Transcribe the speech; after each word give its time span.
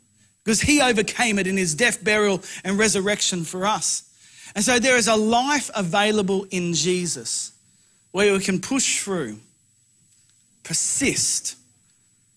because 0.42 0.62
he 0.62 0.80
overcame 0.80 1.38
it 1.38 1.46
in 1.46 1.56
his 1.56 1.74
death, 1.74 2.02
burial, 2.02 2.42
and 2.64 2.78
resurrection 2.78 3.44
for 3.44 3.66
us. 3.66 4.13
And 4.54 4.64
so 4.64 4.78
there 4.78 4.96
is 4.96 5.08
a 5.08 5.16
life 5.16 5.70
available 5.74 6.46
in 6.50 6.74
Jesus 6.74 7.52
where 8.12 8.32
we 8.32 8.38
can 8.38 8.60
push 8.60 9.00
through, 9.00 9.38
persist, 10.62 11.56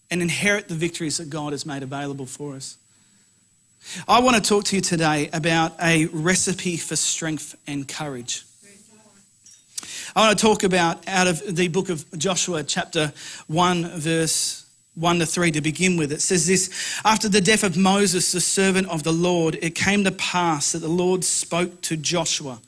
and 0.09 0.21
inherit 0.21 0.67
the 0.67 0.75
victories 0.75 1.17
that 1.17 1.29
God 1.29 1.51
has 1.51 1.65
made 1.65 1.83
available 1.83 2.25
for 2.25 2.55
us. 2.55 2.77
I 4.07 4.19
want 4.19 4.35
to 4.35 4.41
talk 4.41 4.65
to 4.65 4.75
you 4.75 4.81
today 4.81 5.29
about 5.31 5.73
a 5.81 6.07
recipe 6.07 6.77
for 6.77 6.95
strength 6.95 7.55
and 7.67 7.87
courage. 7.87 8.43
I 10.15 10.21
want 10.21 10.37
to 10.37 10.41
talk 10.41 10.63
about 10.63 11.07
out 11.07 11.27
of 11.27 11.55
the 11.55 11.67
book 11.67 11.89
of 11.89 12.05
Joshua, 12.17 12.63
chapter 12.63 13.13
1, 13.47 13.99
verse 13.99 14.66
1 14.97 15.19
to 15.19 15.25
3 15.27 15.51
to 15.51 15.61
begin 15.61 15.95
with. 15.95 16.11
It 16.11 16.21
says 16.21 16.47
this 16.47 16.99
After 17.05 17.29
the 17.29 17.41
death 17.41 17.63
of 17.63 17.77
Moses, 17.77 18.31
the 18.31 18.41
servant 18.41 18.89
of 18.89 19.03
the 19.03 19.13
Lord, 19.13 19.57
it 19.61 19.75
came 19.75 20.03
to 20.03 20.11
pass 20.11 20.71
that 20.71 20.79
the 20.79 20.87
Lord 20.87 21.23
spoke 21.23 21.81
to 21.83 21.95
Joshua, 21.95 22.59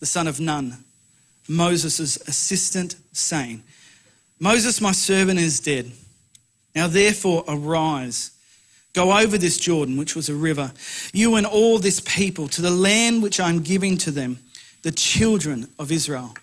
the 0.00 0.06
son 0.06 0.26
of 0.26 0.40
Nun, 0.40 0.78
Moses' 1.46 2.16
assistant, 2.16 2.96
saying, 3.12 3.62
Moses, 4.40 4.80
my 4.80 4.92
servant, 4.92 5.38
is 5.38 5.60
dead. 5.60 5.92
Now 6.74 6.88
therefore 6.88 7.44
arise, 7.46 8.30
go 8.94 9.16
over 9.16 9.36
this 9.36 9.58
Jordan, 9.58 9.96
which 9.98 10.16
was 10.16 10.28
a 10.28 10.34
river, 10.34 10.72
you 11.12 11.36
and 11.36 11.46
all 11.46 11.78
this 11.78 12.00
people, 12.00 12.48
to 12.48 12.62
the 12.62 12.70
land 12.70 13.22
which 13.22 13.38
I'm 13.38 13.60
giving 13.60 13.98
to 13.98 14.10
them, 14.10 14.38
the 14.82 14.90
children 14.90 15.68
of 15.78 15.92
Israel. 15.92 16.34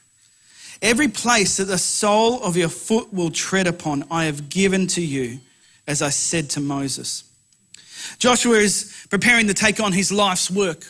Every 0.81 1.07
place 1.07 1.57
that 1.57 1.65
the 1.65 1.77
sole 1.77 2.41
of 2.43 2.57
your 2.57 2.69
foot 2.69 3.13
will 3.13 3.29
tread 3.29 3.67
upon, 3.67 4.03
I 4.09 4.25
have 4.25 4.49
given 4.49 4.87
to 4.87 5.01
you, 5.01 5.39
as 5.87 6.01
I 6.01 6.09
said 6.09 6.49
to 6.51 6.59
Moses. 6.59 7.23
Joshua 8.17 8.57
is 8.57 9.05
preparing 9.09 9.47
to 9.47 9.53
take 9.53 9.79
on 9.79 9.91
his 9.91 10.11
life's 10.11 10.49
work. 10.49 10.85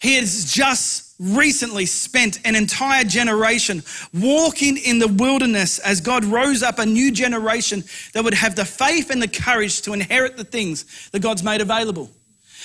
He 0.00 0.14
has 0.14 0.52
just 0.52 1.14
recently 1.18 1.86
spent 1.86 2.38
an 2.44 2.54
entire 2.54 3.02
generation 3.02 3.82
walking 4.14 4.76
in 4.76 5.00
the 5.00 5.08
wilderness 5.08 5.80
as 5.80 6.00
God 6.00 6.24
rose 6.24 6.62
up 6.62 6.78
a 6.78 6.86
new 6.86 7.10
generation 7.10 7.82
that 8.14 8.22
would 8.22 8.34
have 8.34 8.54
the 8.54 8.64
faith 8.64 9.10
and 9.10 9.20
the 9.20 9.26
courage 9.26 9.82
to 9.82 9.92
inherit 9.92 10.36
the 10.36 10.44
things 10.44 11.10
that 11.10 11.20
God's 11.20 11.42
made 11.42 11.60
available. 11.60 12.10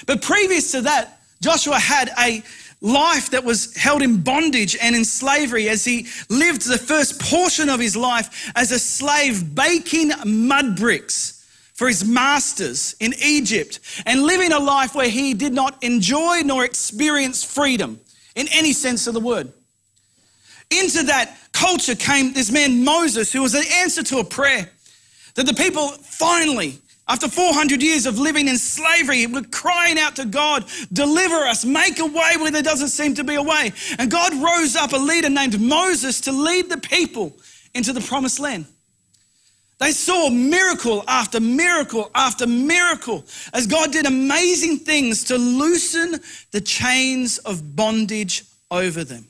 But 0.06 0.22
previous 0.22 0.72
to 0.74 0.82
that, 0.82 1.22
Joshua 1.42 1.80
had 1.80 2.12
a 2.20 2.44
life 2.84 3.32
that 3.32 3.44
was 3.44 3.76
held 3.76 4.02
in 4.02 4.22
bondage 4.22 4.78
and 4.80 4.96
in 4.96 5.06
slavery 5.06 5.70
as 5.70 5.86
he 5.86 6.06
lived 6.30 6.68
the 6.68 6.78
first 6.78 7.20
portion 7.20 7.70
of 7.70 7.80
his 7.80 7.96
life 7.96 8.52
as 8.56 8.72
a 8.72 8.78
slave 8.78 9.56
baking 9.56 10.12
mud 10.26 10.76
bricks 10.76 11.40
for 11.74 11.88
his 11.88 12.06
masters 12.06 12.96
in 13.00 13.14
Egypt 13.24 13.80
and 14.06 14.22
living 14.22 14.52
a 14.52 14.60
life 14.60 14.94
where 14.94 15.10
he 15.10 15.34
did 15.34 15.54
not 15.54 15.82
enjoy 15.82 16.42
nor 16.44 16.66
experience 16.66 17.44
freedom 17.44 18.00
in 18.36 18.48
any 18.52 18.74
sense 18.74 19.08
of 19.08 19.14
the 19.14 19.20
word. 19.20 19.52
Into 20.70 21.04
that 21.04 21.38
culture 21.54 21.96
came 21.96 22.34
this 22.34 22.52
man 22.52 22.84
Moses, 22.84 23.32
who 23.32 23.42
was 23.42 23.54
the 23.54 23.66
answer 23.76 24.04
to 24.04 24.18
a 24.18 24.24
prayer 24.24 24.70
that 25.36 25.46
the 25.46 25.54
people 25.54 25.88
finally 25.90 26.80
after 27.08 27.28
400 27.28 27.84
years 27.84 28.06
of 28.06 28.18
living 28.18 28.48
in 28.48 28.58
slavery, 28.58 29.28
we're 29.28 29.44
crying 29.44 30.00
out 30.00 30.16
to 30.16 30.26
God, 30.26 30.66
deliver 30.92 31.36
us, 31.36 31.66
make 31.66 32.00
a 32.00 32.06
way 32.06 32.32
where 32.38 32.52
there 32.52 32.62
doesn't 32.62 32.90
seem 32.90 33.14
to 33.16 33.24
be 33.26 33.36
a 33.36 33.44
way. 33.44 33.74
And 34.00 34.10
God 34.10 34.34
rose 34.36 34.76
up 34.76 34.94
a 34.94 34.98
leader 34.98 35.30
named 35.30 35.60
Moses 35.60 36.22
to 36.22 36.32
lead 36.32 36.70
the 36.70 36.78
people 36.78 37.36
into 37.74 37.92
the 37.92 38.02
promised 38.02 38.40
land. 38.40 38.66
They 39.80 39.92
saw 39.92 40.30
miracle 40.30 41.04
after 41.08 41.42
miracle 41.42 42.10
after 42.16 42.48
miracle 42.48 43.26
as 43.54 43.68
God 43.68 43.92
did 43.92 44.06
amazing 44.06 44.80
things 44.80 45.26
to 45.26 45.38
loosen 45.38 46.22
the 46.52 46.62
chains 46.62 47.38
of 47.40 47.76
bondage 47.76 48.46
over 48.72 49.04
them. 49.04 49.28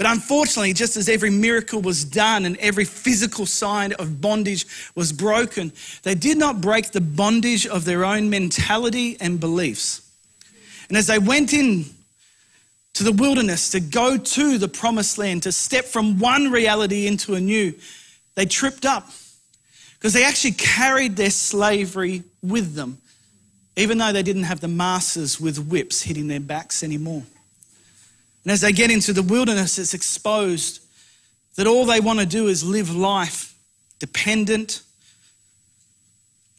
But 0.00 0.10
unfortunately, 0.12 0.72
just 0.72 0.96
as 0.96 1.10
every 1.10 1.28
miracle 1.28 1.82
was 1.82 2.06
done 2.06 2.46
and 2.46 2.56
every 2.56 2.86
physical 2.86 3.44
sign 3.44 3.92
of 3.92 4.18
bondage 4.18 4.64
was 4.94 5.12
broken, 5.12 5.72
they 6.04 6.14
did 6.14 6.38
not 6.38 6.62
break 6.62 6.92
the 6.92 7.02
bondage 7.02 7.66
of 7.66 7.84
their 7.84 8.02
own 8.06 8.30
mentality 8.30 9.18
and 9.20 9.38
beliefs. 9.38 10.00
And 10.88 10.96
as 10.96 11.06
they 11.06 11.18
went 11.18 11.52
in 11.52 11.84
to 12.94 13.04
the 13.04 13.12
wilderness 13.12 13.72
to 13.72 13.80
go 13.80 14.16
to 14.16 14.56
the 14.56 14.68
promised 14.68 15.18
land, 15.18 15.42
to 15.42 15.52
step 15.52 15.84
from 15.84 16.18
one 16.18 16.50
reality 16.50 17.06
into 17.06 17.34
a 17.34 17.40
new, 17.40 17.74
they 18.36 18.46
tripped 18.46 18.86
up 18.86 19.06
because 19.98 20.14
they 20.14 20.24
actually 20.24 20.52
carried 20.52 21.16
their 21.16 21.28
slavery 21.28 22.22
with 22.42 22.72
them, 22.74 22.96
even 23.76 23.98
though 23.98 24.14
they 24.14 24.22
didn't 24.22 24.44
have 24.44 24.60
the 24.60 24.68
masters 24.68 25.38
with 25.38 25.58
whips 25.58 26.00
hitting 26.00 26.26
their 26.26 26.40
backs 26.40 26.82
anymore. 26.82 27.22
And 28.44 28.52
as 28.52 28.60
they 28.60 28.72
get 28.72 28.90
into 28.90 29.12
the 29.12 29.22
wilderness, 29.22 29.78
it's 29.78 29.94
exposed 29.94 30.82
that 31.56 31.66
all 31.66 31.84
they 31.84 32.00
want 32.00 32.20
to 32.20 32.26
do 32.26 32.48
is 32.48 32.64
live 32.64 32.94
life 32.94 33.54
dependent, 33.98 34.82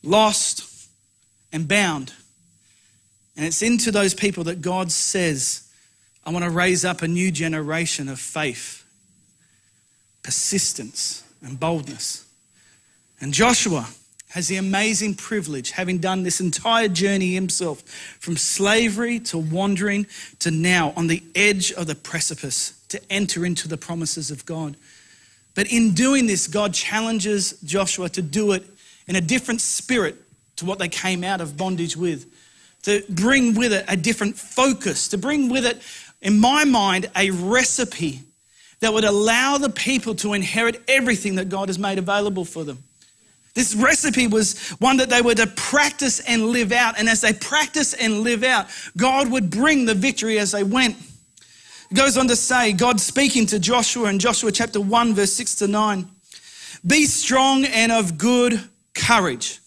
lost, 0.03 0.87
and 1.51 1.67
bound. 1.67 2.13
And 3.35 3.45
it's 3.45 3.61
into 3.61 3.91
those 3.91 4.13
people 4.13 4.43
that 4.45 4.61
God 4.61 4.91
says, 4.91 5.67
I 6.23 6.31
want 6.31 6.45
to 6.45 6.51
raise 6.51 6.85
up 6.85 7.01
a 7.01 7.07
new 7.07 7.31
generation 7.31 8.07
of 8.07 8.19
faith, 8.19 8.85
persistence, 10.21 11.23
and 11.41 11.59
boldness. 11.59 12.25
And 13.19 13.33
Joshua 13.33 13.87
has 14.31 14.47
the 14.47 14.55
amazing 14.55 15.13
privilege, 15.13 15.71
having 15.71 15.97
done 15.97 16.23
this 16.23 16.39
entire 16.39 16.87
journey 16.87 17.33
himself, 17.33 17.81
from 18.19 18.37
slavery 18.37 19.19
to 19.19 19.37
wandering 19.37 20.07
to 20.39 20.49
now 20.49 20.93
on 20.95 21.07
the 21.07 21.21
edge 21.35 21.73
of 21.73 21.87
the 21.87 21.95
precipice 21.95 22.81
to 22.87 23.01
enter 23.09 23.45
into 23.45 23.67
the 23.67 23.77
promises 23.77 24.31
of 24.31 24.45
God. 24.45 24.77
But 25.53 25.69
in 25.69 25.93
doing 25.93 26.27
this, 26.27 26.47
God 26.47 26.73
challenges 26.73 27.59
Joshua 27.61 28.07
to 28.09 28.21
do 28.21 28.53
it 28.53 28.63
in 29.05 29.17
a 29.17 29.21
different 29.21 29.59
spirit 29.59 30.15
to 30.55 30.65
what 30.65 30.79
they 30.79 30.87
came 30.87 31.25
out 31.25 31.41
of 31.41 31.57
bondage 31.57 31.97
with, 31.97 32.25
to 32.83 33.03
bring 33.09 33.53
with 33.53 33.73
it 33.73 33.83
a 33.89 33.97
different 33.97 34.37
focus, 34.37 35.09
to 35.09 35.17
bring 35.17 35.49
with 35.49 35.65
it, 35.65 35.81
in 36.21 36.39
my 36.39 36.63
mind, 36.63 37.09
a 37.17 37.31
recipe 37.31 38.21
that 38.79 38.93
would 38.93 39.03
allow 39.03 39.57
the 39.57 39.69
people 39.69 40.15
to 40.15 40.33
inherit 40.33 40.81
everything 40.87 41.35
that 41.35 41.49
God 41.49 41.67
has 41.67 41.77
made 41.77 41.97
available 41.97 42.45
for 42.45 42.63
them. 42.63 42.81
This 43.53 43.75
recipe 43.75 44.27
was 44.27 44.69
one 44.79 44.97
that 44.97 45.09
they 45.09 45.21
were 45.21 45.35
to 45.35 45.47
practice 45.47 46.21
and 46.21 46.47
live 46.47 46.71
out. 46.71 46.97
And 46.97 47.09
as 47.09 47.21
they 47.21 47.33
practice 47.33 47.93
and 47.93 48.21
live 48.21 48.43
out, 48.43 48.67
God 48.95 49.29
would 49.29 49.49
bring 49.49 49.85
the 49.85 49.93
victory 49.93 50.39
as 50.39 50.51
they 50.51 50.63
went. 50.63 50.95
It 51.89 51.95
goes 51.95 52.17
on 52.17 52.27
to 52.29 52.35
say, 52.37 52.71
God 52.71 53.01
speaking 53.01 53.45
to 53.47 53.59
Joshua 53.59 54.09
in 54.09 54.19
Joshua 54.19 54.51
chapter 54.51 54.79
1, 54.79 55.13
verse 55.13 55.33
6 55.33 55.55
to 55.55 55.67
9 55.67 56.07
Be 56.87 57.05
strong 57.05 57.65
and 57.65 57.91
of 57.91 58.17
good 58.17 58.61
courage. 58.93 59.59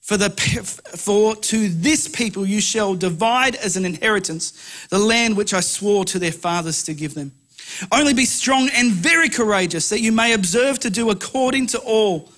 For, 0.00 0.16
the, 0.16 0.30
for 0.30 1.36
to 1.36 1.68
this 1.68 2.08
people 2.08 2.44
you 2.44 2.60
shall 2.60 2.94
divide 2.94 3.54
as 3.56 3.76
an 3.76 3.84
inheritance 3.84 4.86
the 4.90 4.98
land 4.98 5.36
which 5.36 5.54
I 5.54 5.60
swore 5.60 6.04
to 6.06 6.18
their 6.18 6.32
fathers 6.32 6.82
to 6.84 6.94
give 6.94 7.14
them. 7.14 7.32
Only 7.90 8.12
be 8.12 8.24
strong 8.24 8.68
and 8.74 8.92
very 8.92 9.28
courageous, 9.28 9.88
that 9.88 10.00
you 10.00 10.12
may 10.12 10.32
observe 10.32 10.80
to 10.80 10.90
do 10.90 11.10
according 11.10 11.68
to 11.68 11.78
all 11.78 12.28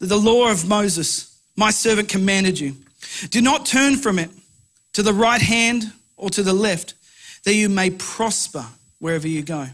the 0.00 0.18
law 0.18 0.50
of 0.50 0.68
Moses, 0.68 1.38
my 1.56 1.70
servant, 1.70 2.08
commanded 2.08 2.58
you. 2.58 2.76
Do 3.30 3.40
not 3.40 3.66
turn 3.66 3.96
from 3.96 4.18
it 4.18 4.30
to 4.92 5.02
the 5.02 5.12
right 5.12 5.40
hand 5.40 5.92
or 6.16 6.30
to 6.30 6.42
the 6.42 6.52
left, 6.52 6.94
that 7.44 7.54
you 7.54 7.68
may 7.68 7.90
prosper 7.90 8.66
wherever 8.98 9.28
you 9.28 9.42
go. 9.42 9.68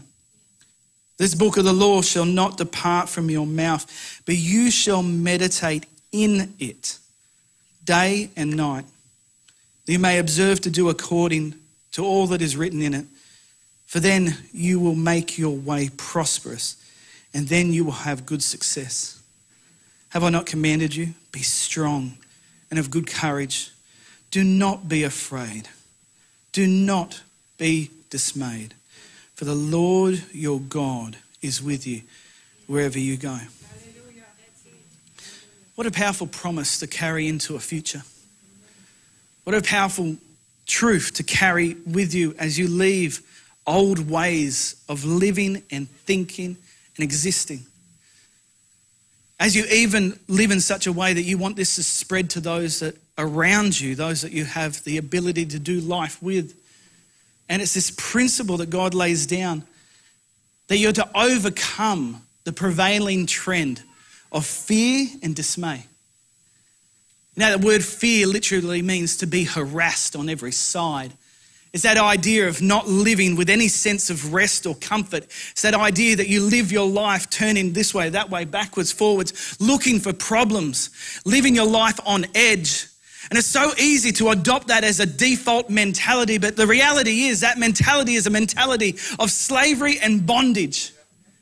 This 1.17 1.33
book 1.33 1.57
of 1.57 1.63
the 1.63 1.73
law 1.73 2.01
shall 2.01 2.25
not 2.25 2.57
depart 2.57 3.09
from 3.09 3.29
your 3.29 3.47
mouth, 3.47 4.21
but 4.25 4.35
you 4.35 4.69
shall 4.69 5.01
meditate 5.01 5.85
in 6.11 6.53
it 6.59 6.99
day 7.83 8.29
and 8.35 8.55
night, 8.55 8.85
that 9.85 9.91
you 9.91 9.99
may 9.99 10.19
observe 10.19 10.59
to 10.61 10.69
do 10.69 10.89
according 10.89 11.55
to 11.91 12.03
all 12.03 12.27
that 12.27 12.41
is 12.41 12.57
written 12.57 12.81
in 12.81 12.93
it. 12.93 13.05
For 13.85 13.99
then 13.99 14.35
you 14.51 14.79
will 14.79 14.95
make 14.95 15.37
your 15.37 15.55
way 15.55 15.89
prosperous, 15.95 16.75
and 17.33 17.47
then 17.47 17.71
you 17.71 17.85
will 17.85 17.91
have 17.91 18.25
good 18.25 18.43
success. 18.43 19.21
Have 20.15 20.23
I 20.23 20.29
not 20.29 20.45
commanded 20.45 20.95
you? 20.95 21.13
Be 21.33 21.41
strong 21.41 22.13
and 22.69 22.79
of 22.79 22.89
good 22.89 23.05
courage. 23.05 23.71
Do 24.31 24.45
not 24.45 24.87
be 24.87 25.03
afraid. 25.03 25.67
Do 26.53 26.65
not 26.65 27.21
be 27.57 27.91
dismayed. 28.09 28.75
For 29.35 29.43
the 29.43 29.53
Lord 29.53 30.23
your 30.31 30.61
God 30.61 31.17
is 31.41 31.61
with 31.61 31.85
you 31.85 32.03
wherever 32.65 32.97
you 32.97 33.17
go. 33.17 33.37
What 35.75 35.85
a 35.85 35.91
powerful 35.91 36.27
promise 36.27 36.79
to 36.79 36.87
carry 36.87 37.27
into 37.27 37.57
a 37.57 37.59
future. 37.59 38.03
What 39.43 39.53
a 39.53 39.61
powerful 39.61 40.15
truth 40.65 41.11
to 41.15 41.23
carry 41.23 41.73
with 41.85 42.13
you 42.13 42.33
as 42.39 42.57
you 42.57 42.69
leave 42.69 43.21
old 43.67 44.09
ways 44.09 44.81
of 44.87 45.03
living 45.03 45.61
and 45.69 45.89
thinking 45.89 46.55
and 46.95 47.03
existing. 47.03 47.65
As 49.39 49.55
you 49.55 49.65
even 49.65 50.17
live 50.27 50.51
in 50.51 50.61
such 50.61 50.87
a 50.87 50.93
way 50.93 51.13
that 51.13 51.23
you 51.23 51.37
want 51.37 51.55
this 51.55 51.75
to 51.75 51.83
spread 51.83 52.29
to 52.31 52.39
those 52.39 52.79
that 52.79 52.95
around 53.17 53.79
you, 53.79 53.95
those 53.95 54.21
that 54.21 54.31
you 54.31 54.45
have 54.45 54.83
the 54.83 54.97
ability 54.97 55.45
to 55.47 55.59
do 55.59 55.79
life 55.79 56.21
with. 56.21 56.55
And 57.49 57.61
it's 57.61 57.73
this 57.73 57.91
principle 57.91 58.57
that 58.57 58.69
God 58.69 58.93
lays 58.93 59.25
down 59.25 59.63
that 60.67 60.77
you're 60.77 60.93
to 60.93 61.09
overcome 61.15 62.23
the 62.43 62.53
prevailing 62.53 63.25
trend 63.25 63.83
of 64.31 64.45
fear 64.45 65.07
and 65.21 65.35
dismay. 65.35 65.85
Now, 67.35 67.55
the 67.57 67.65
word 67.65 67.83
fear 67.83 68.27
literally 68.27 68.81
means 68.81 69.17
to 69.17 69.27
be 69.27 69.43
harassed 69.43 70.15
on 70.15 70.29
every 70.29 70.53
side. 70.53 71.13
It's 71.75 71.83
that 71.83 71.97
idea 71.97 72.47
of 72.47 72.61
not 72.61 72.87
living 72.87 73.35
with 73.35 73.49
any 73.49 73.67
sense 73.67 74.09
of 74.09 74.33
rest 74.33 74.65
or 74.65 74.75
comfort. 74.75 75.25
It's 75.25 75.61
that 75.63 75.73
idea 75.73 76.15
that 76.15 76.29
you 76.29 76.41
live 76.41 76.71
your 76.71 76.87
life 76.87 77.29
turning 77.29 77.73
this 77.73 77.93
way, 77.93 78.07
that 78.07 78.29
way, 78.29 78.45
backwards, 78.45 78.93
forwards, 78.93 79.57
looking 79.59 79.99
for 79.99 80.13
problems, 80.13 80.89
living 81.25 81.53
your 81.53 81.67
life 81.67 81.99
on 82.05 82.27
edge. 82.33 82.87
And 83.29 83.37
it's 83.37 83.49
so 83.49 83.73
easy 83.77 84.13
to 84.13 84.29
adopt 84.29 84.69
that 84.69 84.85
as 84.85 85.01
a 85.01 85.05
default 85.05 85.69
mentality, 85.69 86.37
but 86.37 86.55
the 86.55 86.65
reality 86.65 87.23
is 87.23 87.41
that 87.41 87.57
mentality 87.57 88.13
is 88.13 88.25
a 88.25 88.29
mentality 88.29 88.95
of 89.19 89.29
slavery 89.29 89.99
and 89.99 90.25
bondage 90.25 90.93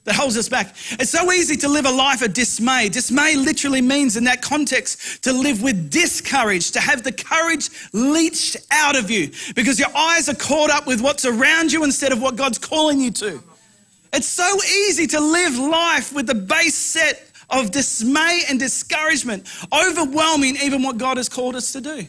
that 0.06 0.16
holds 0.16 0.38
us 0.38 0.50
back. 0.50 0.76
It's 0.92 1.10
so 1.10 1.32
easy 1.32 1.56
to 1.58 1.70
live 1.70 1.86
a 1.86 1.92
life 1.92 2.22
of 2.22 2.34
dismay. 2.34 2.90
Dismay 2.90 3.36
literally 3.36 3.82
means, 3.82 4.18
in 4.18 4.26
that 4.26 4.42
context, 4.42 5.24
to 5.24 5.32
live 5.32 5.62
with 5.62 5.90
discourage, 5.90 6.72
to 6.72 6.82
have 6.82 7.04
the 7.04 7.12
courage 7.12 7.70
leached 7.94 8.58
out 8.72 8.98
of 8.98 9.10
you 9.10 9.32
because 9.56 9.80
your 9.80 9.96
eyes 9.96 10.28
are 10.28 10.36
caught 10.36 10.70
up 10.70 10.88
with 10.88 11.00
what's 11.00 11.26
around 11.26 11.72
you 11.72 11.84
instead 11.84 12.12
of 12.12 12.22
what 12.22 12.36
God's 12.36 12.58
calling 12.58 13.00
you 13.00 13.12
to. 13.12 13.42
It's 14.12 14.28
so 14.28 14.58
easy 14.64 15.08
to 15.08 15.20
live 15.20 15.58
life 15.58 16.14
with 16.14 16.28
the 16.28 16.36
base 16.36 16.76
set 16.76 17.32
of 17.50 17.72
dismay 17.72 18.44
and 18.50 18.60
discouragement, 18.60 19.48
overwhelming 19.72 20.58
even 20.58 20.84
what 20.84 20.98
God 20.98 21.18
has 21.18 21.30
called 21.30 21.56
us 21.56 21.72
to 21.74 21.82
do. 21.82 22.08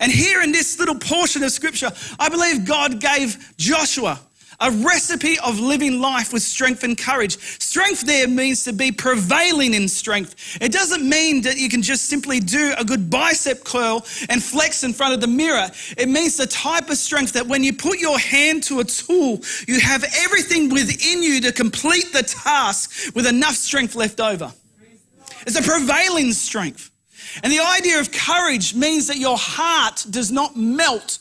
And 0.00 0.12
here 0.12 0.42
in 0.42 0.52
this 0.52 0.78
little 0.78 0.98
portion 0.98 1.42
of 1.42 1.52
scripture, 1.52 1.90
I 2.18 2.28
believe 2.28 2.66
God 2.66 3.00
gave 3.00 3.54
Joshua 3.56 4.20
a 4.60 4.70
recipe 4.70 5.38
of 5.40 5.58
living 5.58 6.00
life 6.00 6.32
with 6.32 6.42
strength 6.42 6.82
and 6.82 6.96
courage. 6.96 7.38
Strength 7.60 8.02
there 8.02 8.28
means 8.28 8.64
to 8.64 8.72
be 8.72 8.92
prevailing 8.92 9.74
in 9.74 9.88
strength. 9.88 10.58
It 10.60 10.72
doesn't 10.72 11.06
mean 11.08 11.42
that 11.42 11.56
you 11.56 11.68
can 11.68 11.82
just 11.82 12.06
simply 12.06 12.40
do 12.40 12.74
a 12.78 12.84
good 12.84 13.10
bicep 13.10 13.64
curl 13.64 14.04
and 14.28 14.42
flex 14.42 14.84
in 14.84 14.92
front 14.92 15.14
of 15.14 15.20
the 15.20 15.26
mirror. 15.26 15.68
It 15.96 16.08
means 16.08 16.36
the 16.36 16.46
type 16.46 16.90
of 16.90 16.96
strength 16.96 17.32
that 17.32 17.46
when 17.46 17.62
you 17.62 17.72
put 17.72 17.98
your 17.98 18.18
hand 18.18 18.62
to 18.64 18.80
a 18.80 18.84
tool, 18.84 19.40
you 19.66 19.80
have 19.80 20.04
everything 20.18 20.70
within 20.70 21.22
you 21.22 21.40
to 21.42 21.52
complete 21.52 22.12
the 22.12 22.22
task 22.22 23.14
with 23.14 23.26
enough 23.26 23.54
strength 23.54 23.94
left 23.94 24.20
over. 24.20 24.52
It's 25.46 25.58
a 25.58 25.62
prevailing 25.62 26.32
strength. 26.32 26.90
And 27.42 27.52
the 27.52 27.60
idea 27.60 28.00
of 28.00 28.10
courage 28.12 28.74
means 28.74 29.06
that 29.08 29.18
your 29.18 29.36
heart 29.38 30.06
does 30.10 30.32
not 30.32 30.56
melt 30.56 31.18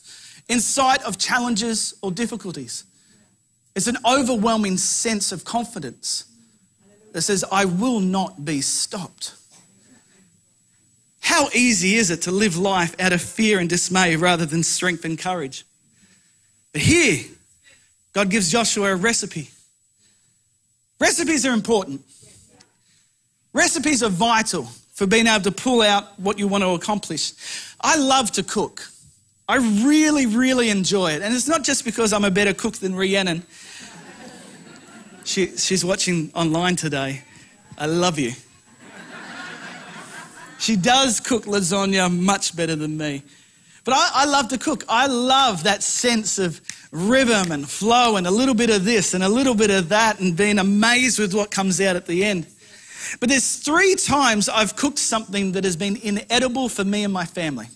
in 0.48 0.60
sight 0.60 1.02
of 1.04 1.18
challenges 1.18 1.94
or 2.02 2.12
difficulties. 2.12 2.86
It's 3.76 3.88
an 3.88 3.98
overwhelming 4.06 4.78
sense 4.78 5.32
of 5.32 5.44
confidence 5.44 6.26
that 7.12 7.22
says, 7.22 7.44
I 7.52 7.66
will 7.66 8.00
not 8.00 8.46
be 8.46 8.62
stopped. 8.62 9.34
How 11.20 11.50
easy 11.54 11.96
is 11.96 12.12
it 12.12 12.22
to 12.24 12.32
live 12.32 12.58
life 12.58 12.96
out 13.00 13.12
of 13.12 13.22
fear 13.22 13.60
and 13.60 13.70
dismay 13.70 14.16
rather 14.16 14.46
than 14.46 14.64
strength 14.64 15.04
and 15.04 15.18
courage? 15.18 15.66
But 16.72 16.82
here, 16.82 17.26
God 18.14 18.30
gives 18.30 18.52
Joshua 18.52 18.94
a 18.94 18.96
recipe. 18.96 19.50
Recipes 21.00 21.46
are 21.46 21.54
important. 21.54 22.02
Recipes 23.54 24.04
are 24.04 24.10
vital 24.10 24.64
for 24.94 25.08
being 25.08 25.28
able 25.28 25.44
to 25.44 25.52
pull 25.52 25.82
out 25.82 26.18
what 26.20 26.40
you 26.40 26.48
want 26.48 26.64
to 26.64 26.70
accomplish. 26.70 27.34
I 27.82 27.98
love 27.98 28.32
to 28.34 28.44
cook. 28.44 28.88
I 29.48 29.58
really, 29.58 30.26
really 30.26 30.70
enjoy 30.70 31.12
it. 31.12 31.22
And 31.22 31.34
it's 31.34 31.48
not 31.48 31.64
just 31.64 31.86
because 31.86 32.14
I'm 32.14 32.26
a 32.26 32.32
better 32.32 32.54
cook 32.54 32.76
than 32.76 32.96
Rhiannon. 32.96 33.44
She, 35.26 35.58
she's 35.58 35.84
watching 35.84 36.32
online 36.36 36.76
today. 36.76 37.24
I 37.80 37.88
love 37.88 38.20
you. 38.20 38.34
She 40.60 40.76
does 40.76 41.20
cook 41.20 41.46
lasagna 41.46 42.16
much 42.16 42.56
better 42.56 42.76
than 42.76 42.96
me. 42.96 43.24
But 43.84 43.96
I, 43.96 44.10
I, 44.14 44.26
love 44.26 44.48
to 44.50 44.58
cook. 44.58 44.84
I 44.88 45.08
love 45.08 45.64
that 45.64 45.84
sense 45.84 46.38
of 46.38 46.62
rhythm 46.92 47.52
and 47.52 47.68
flow 47.68 48.18
and 48.18 48.26
a 48.28 48.32
little 48.32 48.54
bit 48.54 48.70
of 48.70 48.86
this 48.86 49.16
and 49.16 49.24
a 49.24 49.30
little 49.30 49.56
bit 49.56 49.72
of 49.72 49.90
that 49.90 50.20
and 50.20 50.38
being 50.38 50.60
amazed 50.60 51.20
with 51.20 51.34
what 51.34 51.52
comes 51.52 51.82
out 51.82 51.96
at 51.96 52.06
the 52.06 52.24
end. 52.24 52.48
But 53.20 53.30
there's 53.30 53.58
three 53.58 53.96
times 53.96 54.48
I've 54.48 54.76
cooked 54.76 55.00
something 55.00 55.52
that 55.54 55.64
has 55.64 55.76
been 55.76 55.98
inedible 55.98 56.70
for 56.70 56.84
me 56.84 57.04
and 57.04 57.12
my 57.12 57.26
family. 57.26 57.68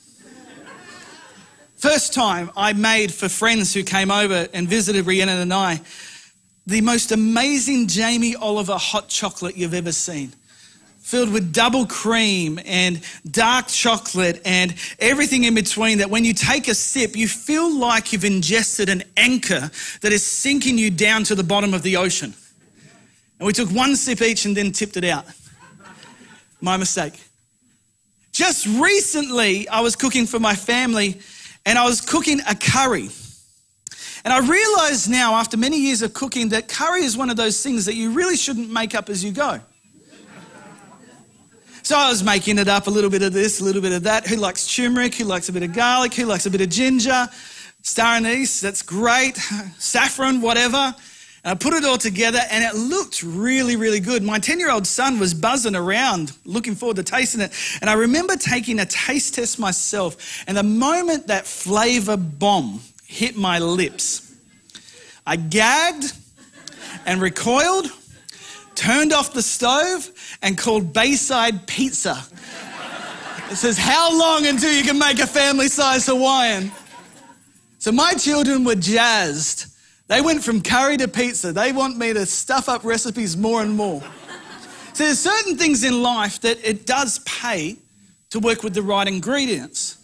First 1.78 2.14
time 2.14 2.52
I 2.56 2.74
made 2.74 3.12
for 3.12 3.28
friends 3.28 3.74
who 3.74 3.84
came 3.84 4.12
over 4.12 4.48
and 4.54 4.68
visited 4.68 5.08
Rhiannon 5.08 5.40
and 5.40 5.54
I 5.54 5.82
the 6.70 6.82
most 6.82 7.12
amazing 7.12 7.88
Jamie 7.88 8.36
Oliver 8.36 8.78
hot 8.78 9.10
chocolate 9.10 9.58
you've 9.58 9.74
ever 9.74 9.92
seen. 9.92 10.32
Filled 11.00 11.34
with 11.34 11.52
double 11.52 11.88
cream 11.88 12.60
and 12.64 13.02
dark 13.32 13.68
chocolate 13.68 14.40
and 14.46 14.76
everything 15.00 15.46
in 15.46 15.56
between, 15.56 15.98
that 15.98 16.12
when 16.12 16.24
you 16.24 16.34
take 16.34 16.68
a 16.68 16.76
sip, 16.76 17.16
you 17.16 17.28
feel 17.28 17.76
like 17.76 18.14
you've 18.14 18.24
ingested 18.24 18.88
an 18.88 19.02
anchor 19.18 19.72
that 20.02 20.14
is 20.14 20.24
sinking 20.24 20.78
you 20.78 20.92
down 20.92 21.24
to 21.24 21.34
the 21.34 21.44
bottom 21.44 21.74
of 21.74 21.82
the 21.82 21.98
ocean. 21.98 22.36
And 23.40 23.48
we 23.48 23.54
took 23.54 23.70
one 23.72 23.96
sip 23.96 24.22
each 24.22 24.46
and 24.46 24.56
then 24.56 24.72
tipped 24.72 24.98
it 24.98 25.04
out. 25.04 25.26
My 26.62 26.78
mistake. 26.78 27.20
Just 28.32 28.68
recently, 28.68 29.68
I 29.70 29.82
was 29.82 29.96
cooking 29.96 30.28
for 30.28 30.40
my 30.40 30.54
family 30.54 31.20
and 31.66 31.80
I 31.80 31.86
was 31.86 32.00
cooking 32.00 32.42
a 32.48 32.54
curry. 32.54 33.10
And 34.24 34.34
I 34.34 34.40
realize 34.40 35.08
now, 35.08 35.36
after 35.36 35.58
many 35.58 35.78
years 35.78 36.02
of 36.02 36.14
cooking, 36.14 36.50
that 36.50 36.68
curry 36.68 37.04
is 37.04 37.16
one 37.16 37.30
of 37.30 37.38
those 37.38 37.64
things 37.64 37.86
that 37.86 37.96
you 37.96 38.12
really 38.12 38.36
shouldn't 38.36 38.70
make 38.72 38.96
up 38.96 39.10
as 39.10 39.24
you 39.24 39.32
go. 39.32 39.60
So 41.84 41.98
I 41.98 42.10
was 42.10 42.24
making 42.24 42.60
it 42.60 42.68
up 42.68 42.88
a 42.88 42.90
little 42.90 43.10
bit 43.10 43.24
of 43.24 43.34
this, 43.34 43.62
a 43.62 43.64
little 43.64 43.82
bit 43.82 43.94
of 43.94 44.04
that. 44.04 44.28
Who 44.28 44.36
likes 44.36 44.76
turmeric? 44.76 45.16
Who 45.16 45.24
likes 45.24 45.50
a 45.50 45.54
bit 45.54 45.64
of 45.64 45.74
garlic? 45.74 46.14
Who 46.14 46.26
likes 46.26 46.46
a 46.46 46.52
bit 46.52 46.62
of 46.62 46.70
ginger? 46.70 47.28
Star 47.82 48.16
anise, 48.16 48.60
that's 48.60 48.82
great. 48.82 49.38
Saffron, 49.80 50.42
whatever. 50.42 50.94
And 51.44 51.52
I 51.52 51.56
put 51.56 51.74
it 51.74 51.86
all 51.86 51.98
together 51.98 52.42
and 52.52 52.64
it 52.64 52.78
looked 52.78 53.24
really, 53.24 53.76
really 53.76 54.02
good. 54.02 54.22
My 54.24 54.40
10 54.40 54.60
year 54.60 54.70
old 54.70 54.86
son 54.86 55.20
was 55.20 55.34
buzzing 55.34 55.76
around, 55.76 56.34
looking 56.46 56.76
forward 56.76 56.98
to 56.98 57.04
tasting 57.04 57.42
it. 57.42 57.54
And 57.82 57.90
I 57.90 57.94
remember 57.94 58.36
taking 58.36 58.80
a 58.80 58.86
taste 58.86 59.36
test 59.36 59.58
myself. 59.58 60.44
And 60.48 60.58
the 60.58 60.64
moment 60.64 61.28
that 61.28 61.48
flavor 61.48 62.18
bomb 62.18 62.82
hit 63.10 63.36
my 63.36 63.58
lips. 63.58 64.36
I 65.26 65.36
gagged 65.36 66.14
and 67.08 67.20
recoiled, 67.20 67.88
turned 68.76 69.12
off 69.14 69.34
the 69.34 69.42
stove, 69.42 70.08
and 70.44 70.56
called 70.56 70.94
Bayside 70.94 71.66
Pizza. 71.66 72.24
It 73.50 73.56
says, 73.56 73.80
How 73.80 74.16
long 74.18 74.46
until 74.46 74.72
you 74.72 74.84
can 74.84 75.00
make 75.00 75.20
a 75.20 75.26
family 75.26 75.70
size 75.70 76.06
Hawaiian? 76.06 76.72
So 77.80 77.92
my 77.92 78.14
children 78.14 78.64
were 78.64 78.76
jazzed. 78.76 79.66
They 80.08 80.22
went 80.22 80.44
from 80.44 80.62
curry 80.62 80.98
to 80.98 81.08
pizza. 81.08 81.52
They 81.52 81.72
want 81.72 81.98
me 81.98 82.14
to 82.14 82.28
stuff 82.28 82.70
up 82.70 82.84
recipes 82.84 83.36
more 83.36 83.64
and 83.64 83.76
more. 83.76 84.02
So 84.94 85.04
there's 85.04 85.20
certain 85.20 85.58
things 85.58 85.84
in 85.84 86.04
life 86.04 86.42
that 86.42 86.64
it 86.64 86.86
does 86.86 87.20
pay 87.20 87.78
to 88.30 88.40
work 88.40 88.62
with 88.62 88.76
the 88.76 88.84
right 88.84 89.08
ingredients. 89.08 89.99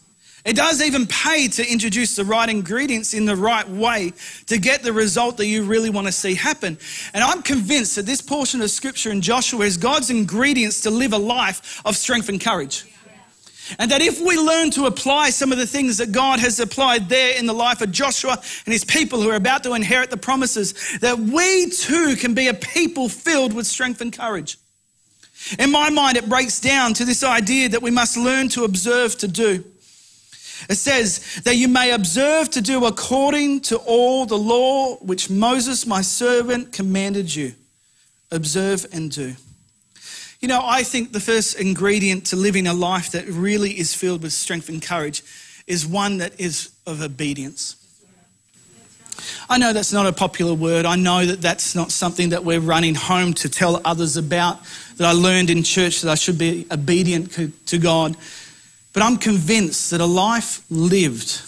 It 0.46 0.56
does 0.56 0.80
even 0.80 1.08
pay 1.08 1.48
to 1.48 1.68
introduce 1.68 2.16
the 2.16 2.24
right 2.24 2.48
ingredients 2.48 3.16
in 3.16 3.26
the 3.26 3.36
right 3.36 3.68
way 3.68 4.14
to 4.46 4.60
get 4.60 4.84
the 4.84 4.94
result 4.94 5.38
that 5.38 5.48
you 5.48 5.64
really 5.64 5.90
want 5.90 6.06
to 6.06 6.14
see 6.14 6.36
happen. 6.36 6.78
And 7.16 7.24
I'm 7.24 7.42
convinced 7.42 7.96
that 7.96 8.06
this 8.06 8.22
portion 8.22 8.62
of 8.62 8.70
scripture 8.70 9.12
in 9.12 9.22
Joshua 9.22 9.66
is 9.66 9.76
God's 9.76 10.12
ingredients 10.12 10.82
to 10.82 10.92
live 10.92 11.14
a 11.14 11.18
life 11.18 11.82
of 11.84 11.98
strength 11.98 12.30
and 12.30 12.40
courage. 12.40 12.86
And 13.80 13.90
that 13.90 14.04
if 14.04 14.22
we 14.22 14.38
learn 14.38 14.70
to 14.72 14.86
apply 14.86 15.32
some 15.32 15.52
of 15.52 15.58
the 15.58 15.66
things 15.66 15.98
that 15.98 16.12
God 16.12 16.40
has 16.40 16.60
applied 16.60 17.10
there 17.10 17.36
in 17.36 17.48
the 17.48 17.54
life 17.54 17.82
of 17.82 17.92
Joshua 17.92 18.34
and 18.34 18.72
his 18.72 18.86
people 18.86 19.22
who 19.22 19.32
are 19.32 19.36
about 19.36 19.64
to 19.64 19.74
inherit 19.74 20.12
the 20.12 20.18
promises, 20.18 21.00
that 21.00 21.18
we 21.18 21.72
too 21.72 22.16
can 22.16 22.36
be 22.36 22.48
a 22.48 22.54
people 22.54 23.10
filled 23.10 23.54
with 23.54 23.66
strength 23.66 24.02
and 24.02 24.14
courage. 24.14 24.60
In 25.58 25.72
my 25.72 25.90
mind, 25.90 26.18
it 26.18 26.30
breaks 26.30 26.60
down 26.60 26.94
to 26.94 27.06
this 27.06 27.24
idea 27.24 27.70
that 27.70 27.82
we 27.82 27.90
must 27.90 28.16
learn 28.18 28.50
to 28.50 28.64
observe 28.64 29.18
to 29.18 29.28
do. 29.28 29.64
It 30.70 30.76
says 30.76 31.42
that 31.44 31.56
you 31.56 31.68
may 31.68 31.92
observe 31.92 32.50
to 32.52 32.62
do 32.62 32.86
according 32.86 33.62
to 33.62 33.78
all 33.78 34.26
the 34.26 34.38
law 34.38 34.96
which 34.98 35.30
Moses, 35.30 35.86
my 35.86 36.02
servant, 36.02 36.72
commanded 36.72 37.34
you. 37.34 37.54
Observe 38.32 38.86
and 38.92 39.12
do. 39.12 39.36
You 40.40 40.48
know, 40.48 40.62
I 40.64 40.84
think 40.84 41.12
the 41.12 41.20
first 41.20 41.60
ingredient 41.60 42.28
to 42.28 42.36
living 42.36 42.68
a 42.68 42.74
life 42.74 43.12
that 43.12 43.28
really 43.28 43.72
is 43.72 43.94
filled 43.96 44.24
with 44.24 44.34
strength 44.34 44.70
and 44.70 44.82
courage 44.82 45.24
is 45.68 45.88
one 45.88 46.18
that 46.18 46.40
is 46.40 46.72
of 46.86 47.02
obedience. 47.02 47.78
I 49.50 49.58
know 49.58 49.74
that's 49.74 49.94
not 49.94 50.06
a 50.06 50.14
popular 50.14 50.54
word. 50.54 50.86
I 50.86 50.96
know 50.96 51.26
that 51.26 51.42
that's 51.42 51.74
not 51.76 51.92
something 51.92 52.30
that 52.30 52.44
we're 52.44 52.60
running 52.60 52.96
home 52.96 53.34
to 53.36 53.50
tell 53.50 53.82
others 53.86 54.18
about, 54.18 54.60
that 54.98 55.08
I 55.08 55.14
learned 55.14 55.50
in 55.50 55.64
church 55.64 56.02
that 56.02 56.12
I 56.12 56.16
should 56.16 56.38
be 56.38 56.68
obedient 56.72 57.32
to 57.68 57.78
God. 57.78 58.16
But 58.96 59.04
I'm 59.04 59.18
convinced 59.18 59.92
that 59.92 60.00
a 60.00 60.06
life 60.06 60.64
lived 60.72 61.42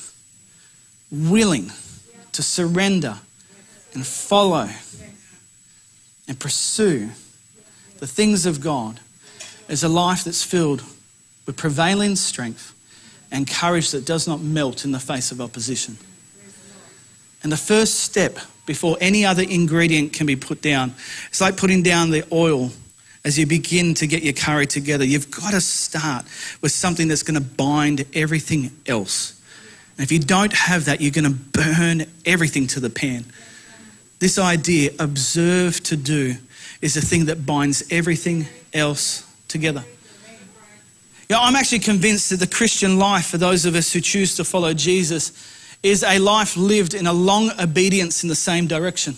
willing 1.09 1.71
to 2.33 2.43
surrender 2.43 3.19
and 3.93 4.05
follow 4.05 4.69
and 6.27 6.37
pursue 6.37 7.09
the 7.99 8.05
things 8.05 8.45
of 8.45 8.59
God 8.59 8.99
is 9.69 9.81
a 9.81 9.87
life 9.87 10.25
that's 10.25 10.43
filled 10.43 10.83
with 11.45 11.55
prevailing 11.55 12.17
strength 12.17 12.75
and 13.31 13.49
courage 13.49 13.91
that 13.91 14.05
does 14.05 14.27
not 14.27 14.41
melt 14.41 14.83
in 14.83 14.91
the 14.91 14.99
face 14.99 15.31
of 15.31 15.39
opposition. 15.39 15.97
And 17.43 17.49
the 17.49 17.57
first 17.57 18.01
step 18.01 18.39
before 18.65 18.97
any 18.99 19.25
other 19.25 19.43
ingredient 19.43 20.11
can 20.11 20.27
be 20.27 20.35
put 20.35 20.61
down, 20.61 20.95
it's 21.29 21.39
like 21.39 21.55
putting 21.55 21.81
down 21.81 22.09
the 22.09 22.25
oil 22.29 22.71
as 23.27 23.37
you 23.37 23.45
begin 23.45 23.93
to 23.93 24.07
get 24.07 24.23
your 24.23 24.31
curry 24.31 24.65
together, 24.65 25.03
you've 25.03 25.29
got 25.29 25.51
to 25.51 25.59
start 25.59 26.23
with 26.61 26.71
something 26.71 27.09
that's 27.09 27.23
going 27.23 27.35
to 27.35 27.45
bind 27.45 28.05
everything 28.13 28.71
else. 28.85 29.37
And 29.97 30.05
if 30.05 30.13
you 30.13 30.19
don't 30.19 30.53
have 30.53 30.85
that, 30.85 31.01
you're 31.01 31.11
going 31.11 31.25
to 31.25 31.37
burn 31.51 32.05
everything 32.25 32.67
to 32.67 32.79
the 32.79 32.89
pan. 32.89 33.25
This 34.19 34.39
idea, 34.39 34.91
observe 34.97 35.83
to 35.83 35.97
do, 35.97 36.37
is 36.81 36.93
the 36.93 37.01
thing 37.01 37.25
that 37.25 37.45
binds 37.45 37.83
everything 37.91 38.45
else 38.73 39.29
together. 39.49 39.83
Yeah, 41.27 41.39
I'm 41.41 41.57
actually 41.57 41.79
convinced 41.79 42.29
that 42.29 42.39
the 42.39 42.47
Christian 42.47 42.97
life, 42.97 43.25
for 43.25 43.37
those 43.37 43.65
of 43.65 43.75
us 43.75 43.91
who 43.91 43.99
choose 43.99 44.37
to 44.37 44.45
follow 44.45 44.73
Jesus, 44.73 45.33
is 45.83 46.01
a 46.01 46.17
life 46.17 46.55
lived 46.55 46.93
in 46.93 47.05
a 47.05 47.13
long 47.13 47.51
obedience 47.59 48.23
in 48.23 48.29
the 48.29 48.35
same 48.35 48.67
direction 48.67 49.17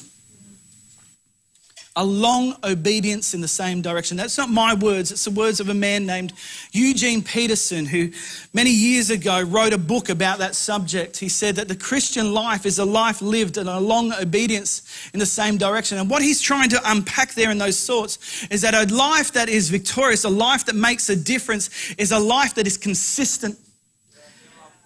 a 2.00 2.04
long 2.06 2.56
obedience 2.64 3.34
in 3.34 3.42
the 3.42 3.48
same 3.48 3.82
direction. 3.82 4.16
That's 4.16 4.38
not 4.38 4.50
my 4.50 4.74
words, 4.74 5.12
it's 5.12 5.26
the 5.26 5.32
words 5.32 5.60
of 5.60 5.68
a 5.68 5.74
man 5.74 6.06
named 6.06 6.32
Eugene 6.72 7.22
Peterson, 7.22 7.86
who 7.86 8.12
many 8.54 8.70
years 8.70 9.10
ago 9.10 9.42
wrote 9.42 9.74
a 9.74 9.78
book 9.78 10.08
about 10.08 10.40
that 10.40 10.56
subject. 10.56 11.20
He 11.20 11.28
said 11.28 11.58
that 11.58 11.68
the 11.68 11.76
Christian 11.76 12.34
life 12.34 12.66
is 12.66 12.80
a 12.80 12.86
life 12.86 13.22
lived 13.22 13.58
in 13.58 13.68
a 13.68 13.82
long 13.82 14.14
obedience 14.14 15.10
in 15.14 15.20
the 15.20 15.26
same 15.26 15.58
direction. 15.58 15.98
And 15.98 16.10
what 16.10 16.22
he's 16.22 16.40
trying 16.40 16.70
to 16.70 16.80
unpack 16.86 17.34
there 17.34 17.52
in 17.52 17.58
those 17.58 17.86
thoughts 17.86 18.48
is 18.50 18.62
that 18.62 18.74
a 18.74 18.96
life 18.96 19.34
that 19.34 19.50
is 19.50 19.70
victorious, 19.70 20.24
a 20.24 20.30
life 20.30 20.68
that 20.68 20.76
makes 20.76 21.10
a 21.10 21.18
difference, 21.18 21.94
is 21.98 22.14
a 22.14 22.20
life 22.20 22.56
that 22.56 22.66
is 22.66 22.78
consistent, 22.78 23.60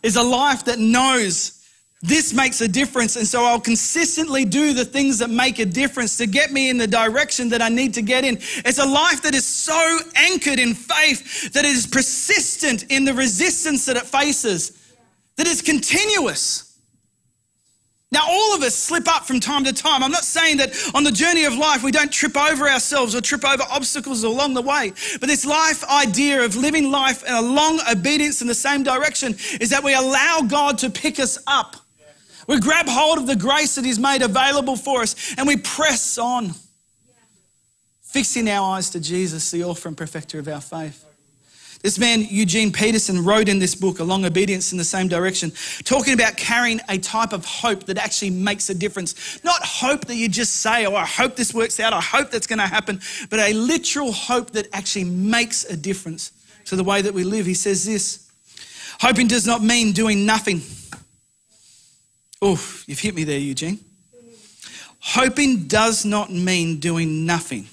is 0.01 0.15
a 0.15 0.24
life 0.24 0.65
that 0.65 0.79
knows 0.79 1.62
this 2.03 2.33
makes 2.33 2.60
a 2.60 2.67
difference. 2.67 3.15
And 3.15 3.25
so 3.25 3.45
I'll 3.45 3.62
consistently 3.62 4.43
do 4.43 4.74
the 4.74 4.83
things 4.83 5.19
that 5.19 5.29
make 5.29 5.60
a 5.60 5.65
difference 5.65 6.17
to 6.17 6.27
get 6.27 6.51
me 6.51 6.69
in 6.69 6.77
the 6.77 6.86
direction 6.86 7.48
that 7.50 7.62
I 7.62 7.69
need 7.69 7.93
to 7.93 8.01
get 8.01 8.25
in. 8.25 8.36
It's 8.65 8.77
a 8.77 8.86
life 8.86 9.22
that 9.24 9.33
is 9.33 9.45
so 9.45 10.00
anchored 10.15 10.60
in 10.60 10.74
faith 10.74 11.53
that 11.53 11.63
it 11.63 11.72
is 11.72 11.88
persistent 11.88 12.91
in 12.91 13.05
the 13.05 13.13
resistance 13.13 13.86
that 13.86 13.95
it 13.95 14.03
faces, 14.03 14.77
that 15.38 15.48
is 15.48 15.62
continuous. 15.62 16.77
Now, 18.12 18.25
all 18.27 18.53
of 18.53 18.62
us 18.62 18.75
slip 18.75 19.07
up 19.07 19.25
from 19.25 19.39
time 19.39 19.63
to 19.63 19.74
time. 19.74 20.03
I'm 20.03 20.12
not 20.12 20.25
saying 20.25 20.57
that 20.57 20.75
on 20.93 21.03
the 21.03 21.12
journey 21.12 21.45
of 21.45 21.55
life 21.55 21.83
we 21.83 21.91
don't 21.91 22.12
trip 22.12 22.38
over 22.38 22.69
ourselves 22.69 23.15
or 23.15 23.22
trip 23.22 23.45
over 23.45 23.63
obstacles 23.72 24.24
along 24.24 24.55
the 24.55 24.62
way. 24.62 24.91
But 25.19 25.29
this 25.29 25.45
life 25.45 25.83
idea 25.89 26.43
of 26.43 26.57
living 26.57 26.91
life 26.91 27.24
in 27.25 27.33
a 27.33 27.41
long 27.41 27.79
obedience 27.89 28.41
in 28.41 28.48
the 28.48 28.53
same 28.53 28.83
direction 28.83 29.36
is 29.60 29.69
that 29.69 29.83
we 29.83 29.95
allow 29.95 30.41
God 30.45 30.77
to 30.79 30.89
pick 30.89 31.17
us 31.17 31.39
up 31.48 31.77
we 32.48 32.60
grab 32.60 32.88
hold 32.88 33.18
of 33.18 33.28
the 33.28 33.36
grace 33.36 33.76
that 33.76 33.86
He's 33.86 34.00
made 34.00 34.22
available 34.22 34.76
for 34.76 35.02
us 35.02 35.36
and 35.38 35.48
we 35.48 35.58
press 35.58 36.18
on, 36.18 36.52
fixing 38.02 38.50
our 38.50 38.76
eyes 38.76 38.90
to 38.92 39.00
Jesus, 39.00 39.50
the 39.52 39.64
author 39.64 39.88
and 39.88 39.98
perfecter 39.98 40.40
of 40.40 40.48
our 40.48 40.62
faith. 40.62 41.06
This 41.84 42.00
man, 42.00 42.22
Eugene 42.22 42.72
Peterson, 42.72 43.26
wrote 43.26 43.50
in 43.50 43.60
this 43.60 43.76
book, 43.76 44.00
A 44.00 44.06
Long 44.06 44.24
Obedience 44.24 44.72
in 44.72 44.78
the 44.78 44.86
Same 44.86 45.10
Direction, 45.10 45.52
talking 45.84 46.14
about 46.14 46.38
carrying 46.38 46.80
a 46.88 46.98
type 46.98 47.34
of 47.34 47.44
hope 47.44 47.84
that 47.88 47.98
actually 47.98 48.30
makes 48.30 48.70
a 48.70 48.74
difference. 48.74 49.44
Not 49.44 49.62
hope 49.66 50.06
that 50.06 50.16
you 50.16 50.30
just 50.30 50.62
say, 50.62 50.86
oh, 50.86 50.96
I 50.96 51.06
hope 51.06 51.36
this 51.36 51.54
works 51.54 51.82
out, 51.82 51.92
I 51.92 52.00
hope 52.00 52.32
that's 52.32 52.48
going 52.48 52.60
to 52.60 52.68
happen, 52.68 53.02
but 53.30 53.40
a 53.42 53.52
literal 53.52 54.14
hope 54.14 54.52
that 54.52 54.70
actually 54.72 55.04
makes 55.04 55.66
a 55.66 55.76
difference 55.76 56.32
to 56.66 56.78
the 56.78 56.86
way 56.86 57.02
that 57.02 57.14
we 57.14 57.26
live. 57.26 57.46
He 57.46 57.54
says 57.54 57.86
this 57.86 58.32
Hoping 59.02 59.28
does 59.28 59.46
not 59.46 59.62
mean 59.62 59.92
doing 59.92 60.26
nothing. 60.26 60.62
Oh, 62.46 62.62
you've 62.88 63.00
hit 63.00 63.16
me 63.16 63.24
there, 63.24 63.40
Eugene. 63.40 63.80
Hoping 65.00 65.66
does 65.66 66.04
not 66.04 66.30
mean 66.30 66.78
doing 66.82 67.26
nothing. 67.26 67.70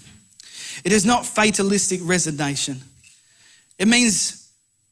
It 0.84 0.92
is 0.92 1.04
not 1.04 1.26
fatalistic 1.26 1.98
resignation. 2.04 2.80
It 3.80 3.88
means 3.88 4.48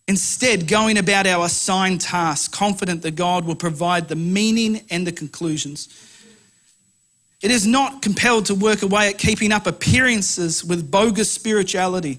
instead 0.08 0.66
going 0.66 0.98
about 0.98 1.28
our 1.28 1.46
assigned 1.46 2.00
tasks, 2.00 2.48
confident 2.48 3.02
that 3.02 3.12
God 3.12 3.44
will 3.44 3.54
provide 3.54 4.08
the 4.08 4.16
meaning 4.16 4.80
and 4.90 5.06
the 5.06 5.12
conclusions. 5.12 5.88
It 7.40 7.52
is 7.52 7.64
not 7.64 8.02
compelled 8.02 8.46
to 8.46 8.56
work 8.56 8.82
away 8.82 9.06
at 9.06 9.16
keeping 9.16 9.52
up 9.52 9.68
appearances 9.68 10.64
with 10.64 10.90
bogus 10.90 11.30
spirituality. 11.30 12.18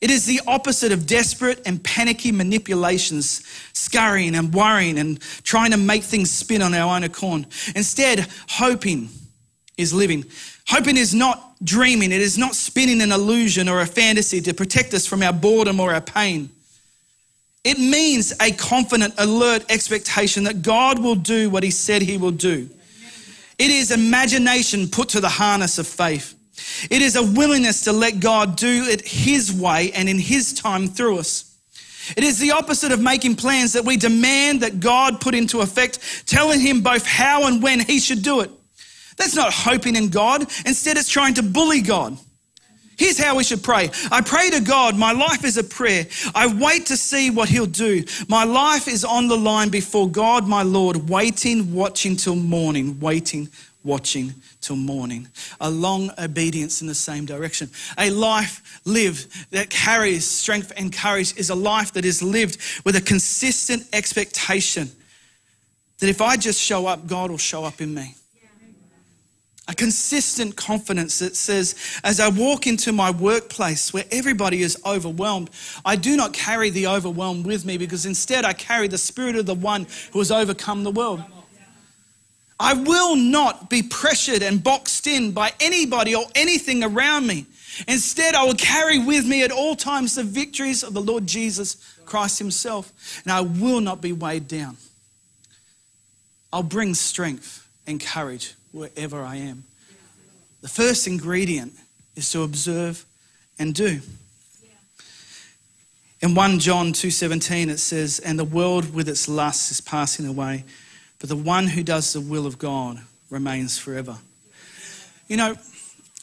It 0.00 0.10
is 0.10 0.26
the 0.26 0.40
opposite 0.46 0.92
of 0.92 1.06
desperate 1.06 1.60
and 1.66 1.82
panicky 1.82 2.30
manipulations, 2.30 3.42
scurrying 3.72 4.36
and 4.36 4.54
worrying 4.54 4.96
and 4.98 5.20
trying 5.42 5.72
to 5.72 5.76
make 5.76 6.04
things 6.04 6.30
spin 6.30 6.62
on 6.62 6.72
our 6.72 6.94
own 6.94 7.02
accord. 7.02 7.46
Instead, 7.74 8.26
hoping 8.48 9.08
is 9.76 9.92
living. 9.92 10.24
Hoping 10.68 10.96
is 10.96 11.14
not 11.14 11.56
dreaming, 11.64 12.12
it 12.12 12.20
is 12.20 12.38
not 12.38 12.54
spinning 12.54 13.00
an 13.00 13.10
illusion 13.10 13.68
or 13.68 13.80
a 13.80 13.86
fantasy 13.86 14.40
to 14.42 14.54
protect 14.54 14.94
us 14.94 15.06
from 15.06 15.22
our 15.22 15.32
boredom 15.32 15.80
or 15.80 15.92
our 15.92 16.00
pain. 16.00 16.50
It 17.64 17.78
means 17.78 18.32
a 18.40 18.52
confident, 18.52 19.14
alert 19.18 19.64
expectation 19.68 20.44
that 20.44 20.62
God 20.62 21.00
will 21.00 21.16
do 21.16 21.50
what 21.50 21.64
He 21.64 21.72
said 21.72 22.02
He 22.02 22.16
will 22.16 22.30
do. 22.30 22.70
It 23.58 23.70
is 23.70 23.90
imagination 23.90 24.88
put 24.88 25.08
to 25.10 25.20
the 25.20 25.28
harness 25.28 25.78
of 25.78 25.86
faith. 25.86 26.37
It 26.90 27.02
is 27.02 27.16
a 27.16 27.22
willingness 27.22 27.82
to 27.82 27.92
let 27.92 28.20
God 28.20 28.56
do 28.56 28.84
it 28.84 29.06
His 29.06 29.52
way 29.52 29.92
and 29.92 30.08
in 30.08 30.18
His 30.18 30.52
time 30.54 30.88
through 30.88 31.18
us. 31.18 31.56
It 32.16 32.24
is 32.24 32.38
the 32.38 32.52
opposite 32.52 32.92
of 32.92 33.00
making 33.00 33.36
plans 33.36 33.74
that 33.74 33.84
we 33.84 33.96
demand 33.96 34.62
that 34.62 34.80
God 34.80 35.20
put 35.20 35.34
into 35.34 35.60
effect, 35.60 35.98
telling 36.26 36.60
Him 36.60 36.82
both 36.82 37.06
how 37.06 37.46
and 37.46 37.62
when 37.62 37.80
He 37.80 37.98
should 38.00 38.22
do 38.22 38.40
it. 38.40 38.50
That's 39.16 39.34
not 39.34 39.52
hoping 39.52 39.96
in 39.96 40.08
God. 40.08 40.42
Instead, 40.64 40.96
it's 40.96 41.08
trying 41.08 41.34
to 41.34 41.42
bully 41.42 41.80
God. 41.80 42.16
Here's 42.96 43.18
how 43.18 43.36
we 43.36 43.44
should 43.44 43.62
pray. 43.62 43.90
I 44.10 44.22
pray 44.22 44.50
to 44.50 44.60
God. 44.60 44.96
My 44.96 45.12
life 45.12 45.44
is 45.44 45.56
a 45.56 45.62
prayer. 45.62 46.06
I 46.34 46.52
wait 46.52 46.86
to 46.86 46.96
see 46.96 47.30
what 47.30 47.48
He'll 47.48 47.66
do. 47.66 48.04
My 48.28 48.42
life 48.42 48.88
is 48.88 49.04
on 49.04 49.28
the 49.28 49.36
line 49.36 49.68
before 49.68 50.08
God, 50.08 50.48
my 50.48 50.62
Lord, 50.62 51.08
waiting, 51.08 51.72
watching 51.72 52.16
till 52.16 52.34
morning, 52.34 52.98
waiting, 52.98 53.48
watching 53.88 54.34
till 54.60 54.76
morning. 54.76 55.26
A 55.60 55.68
long 55.68 56.10
obedience 56.18 56.80
in 56.82 56.86
the 56.86 56.94
same 56.94 57.24
direction. 57.24 57.70
A 57.96 58.10
life 58.10 58.80
lived 58.84 59.50
that 59.50 59.70
carries 59.70 60.24
strength 60.24 60.72
and 60.76 60.92
courage 60.92 61.36
is 61.36 61.50
a 61.50 61.54
life 61.54 61.92
that 61.94 62.04
is 62.04 62.22
lived 62.22 62.58
with 62.84 62.94
a 62.94 63.00
consistent 63.00 63.88
expectation 63.92 64.90
that 65.98 66.08
if 66.08 66.20
I 66.20 66.36
just 66.36 66.60
show 66.60 66.86
up, 66.86 67.06
God 67.06 67.30
will 67.30 67.38
show 67.38 67.64
up 67.64 67.80
in 67.80 67.92
me. 67.92 68.14
A 69.70 69.74
consistent 69.74 70.56
confidence 70.56 71.18
that 71.18 71.36
says, 71.36 71.74
as 72.02 72.20
I 72.20 72.30
walk 72.30 72.66
into 72.66 72.90
my 72.90 73.10
workplace 73.10 73.92
where 73.92 74.04
everybody 74.10 74.62
is 74.62 74.78
overwhelmed, 74.86 75.50
I 75.84 75.96
do 75.96 76.16
not 76.16 76.32
carry 76.32 76.70
the 76.70 76.86
overwhelm 76.86 77.42
with 77.42 77.66
me 77.66 77.76
because 77.76 78.06
instead 78.06 78.46
I 78.46 78.54
carry 78.54 78.88
the 78.88 78.96
spirit 78.96 79.36
of 79.36 79.44
the 79.44 79.54
one 79.54 79.86
who 80.12 80.20
has 80.20 80.30
overcome 80.30 80.84
the 80.84 80.90
world. 80.90 81.22
I 82.60 82.74
will 82.74 83.14
not 83.14 83.70
be 83.70 83.82
pressured 83.82 84.42
and 84.42 84.62
boxed 84.62 85.06
in 85.06 85.32
by 85.32 85.52
anybody 85.60 86.14
or 86.14 86.26
anything 86.34 86.82
around 86.82 87.26
me. 87.26 87.46
Instead, 87.86 88.34
I 88.34 88.44
will 88.44 88.54
carry 88.54 88.98
with 88.98 89.24
me 89.24 89.44
at 89.44 89.52
all 89.52 89.76
times 89.76 90.16
the 90.16 90.24
victories 90.24 90.82
of 90.82 90.94
the 90.94 91.00
Lord 91.00 91.26
Jesus 91.26 91.76
Christ 92.04 92.38
Himself, 92.38 92.92
and 93.24 93.32
I 93.32 93.42
will 93.42 93.80
not 93.80 94.00
be 94.00 94.12
weighed 94.12 94.48
down. 94.48 94.76
I'll 96.52 96.62
bring 96.62 96.94
strength 96.94 97.68
and 97.86 98.00
courage 98.00 98.54
wherever 98.72 99.22
I 99.22 99.36
am. 99.36 99.64
The 100.60 100.68
first 100.68 101.06
ingredient 101.06 101.74
is 102.16 102.30
to 102.32 102.42
observe 102.42 103.04
and 103.58 103.74
do. 103.74 104.00
In 106.20 106.34
1 106.34 106.58
John 106.58 106.92
2:17 106.92 107.70
it 107.70 107.78
says, 107.78 108.18
"And 108.18 108.38
the 108.38 108.44
world 108.44 108.92
with 108.92 109.08
its 109.08 109.28
lusts 109.28 109.70
is 109.70 109.80
passing 109.80 110.26
away, 110.26 110.64
but 111.18 111.28
the 111.28 111.36
one 111.36 111.66
who 111.66 111.82
does 111.82 112.12
the 112.12 112.20
will 112.20 112.46
of 112.46 112.58
God 112.58 113.00
remains 113.30 113.78
forever." 113.78 114.18
You 115.28 115.36
know, 115.36 115.56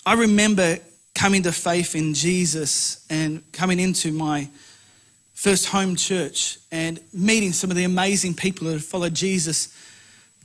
I 0.05 0.13
remember 0.13 0.79
coming 1.13 1.43
to 1.43 1.51
faith 1.51 1.95
in 1.95 2.13
Jesus 2.13 2.99
and 3.09 3.41
coming 3.51 3.79
into 3.79 4.11
my 4.11 4.49
first 5.33 5.67
home 5.67 5.95
church 5.95 6.57
and 6.71 6.99
meeting 7.13 7.53
some 7.53 7.69
of 7.69 7.77
the 7.77 7.83
amazing 7.83 8.33
people 8.33 8.67
that 8.67 8.73
had 8.73 8.83
followed 8.83 9.13
Jesus 9.13 9.69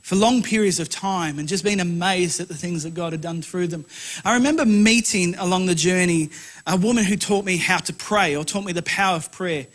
for 0.01 0.15
long 0.15 0.41
periods 0.41 0.79
of 0.79 0.89
time 0.89 1.39
and 1.39 1.47
just 1.47 1.63
being 1.63 1.79
amazed 1.79 2.39
at 2.39 2.47
the 2.47 2.55
things 2.55 2.83
that 2.83 2.93
God 2.93 3.13
had 3.13 3.21
done 3.21 3.41
through 3.41 3.67
them. 3.67 3.85
I 4.25 4.33
remember 4.33 4.65
meeting 4.65 5.35
along 5.35 5.67
the 5.67 5.75
journey 5.75 6.29
a 6.65 6.75
woman 6.75 7.03
who 7.03 7.15
taught 7.15 7.45
me 7.45 7.57
how 7.57 7.77
to 7.77 7.93
pray 7.93 8.35
or 8.35 8.43
taught 8.43 8.65
me 8.65 8.73
the 8.73 8.81
power 8.81 9.15
of 9.15 9.31
prayer. 9.31 9.67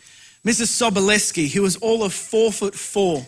Mrs. 0.45 0.67
Soboleski, 0.67 1.49
who 1.49 1.61
was 1.61 1.77
all 1.77 2.03
of 2.03 2.13
four 2.13 2.51
foot 2.51 2.75
four, 2.75 3.25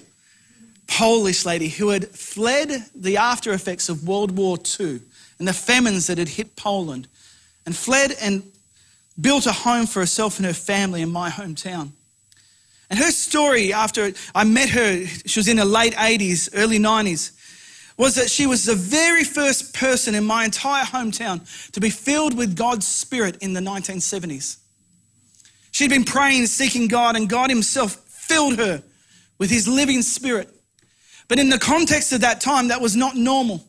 Polish 0.89 1.45
lady 1.45 1.69
who 1.69 1.89
had 1.89 2.09
fled 2.09 2.83
the 2.95 3.17
after 3.17 3.53
effects 3.53 3.89
of 3.89 4.07
World 4.07 4.35
War 4.35 4.57
II 4.79 4.99
and 5.37 5.47
the 5.47 5.53
famines 5.53 6.07
that 6.07 6.17
had 6.17 6.29
hit 6.29 6.55
Poland 6.55 7.07
and 7.65 7.75
fled 7.75 8.15
and 8.19 8.43
built 9.19 9.45
a 9.45 9.51
home 9.51 9.85
for 9.85 9.99
herself 9.99 10.37
and 10.37 10.45
her 10.45 10.53
family 10.53 11.01
in 11.01 11.09
my 11.09 11.29
hometown. 11.29 11.91
And 12.89 12.97
her 12.97 13.11
story, 13.11 13.71
after 13.71 14.11
I 14.33 14.43
met 14.43 14.69
her, 14.69 15.05
she 15.05 15.39
was 15.39 15.47
in 15.47 15.57
her 15.57 15.65
late 15.65 15.93
80s, 15.93 16.49
early 16.53 16.79
90s, 16.79 17.31
was 17.97 18.15
that 18.15 18.29
she 18.29 18.47
was 18.47 18.65
the 18.65 18.75
very 18.75 19.23
first 19.23 19.75
person 19.75 20.15
in 20.15 20.23
my 20.23 20.45
entire 20.45 20.85
hometown 20.85 21.71
to 21.71 21.79
be 21.79 21.89
filled 21.89 22.35
with 22.35 22.55
God's 22.55 22.87
Spirit 22.87 23.37
in 23.41 23.53
the 23.53 23.59
1970s. 23.59 24.57
She'd 25.71 25.89
been 25.89 26.05
praying, 26.05 26.47
seeking 26.47 26.87
God, 26.87 27.15
and 27.15 27.29
God 27.29 27.49
Himself 27.49 27.95
filled 27.95 28.57
her 28.57 28.81
with 29.37 29.51
His 29.51 29.67
living 29.67 30.01
Spirit. 30.01 30.49
But 31.29 31.39
in 31.39 31.49
the 31.49 31.59
context 31.59 32.11
of 32.11 32.21
that 32.21 32.41
time, 32.41 32.67
that 32.67 32.81
was 32.81 32.97
not 32.97 33.15
normal. 33.15 33.63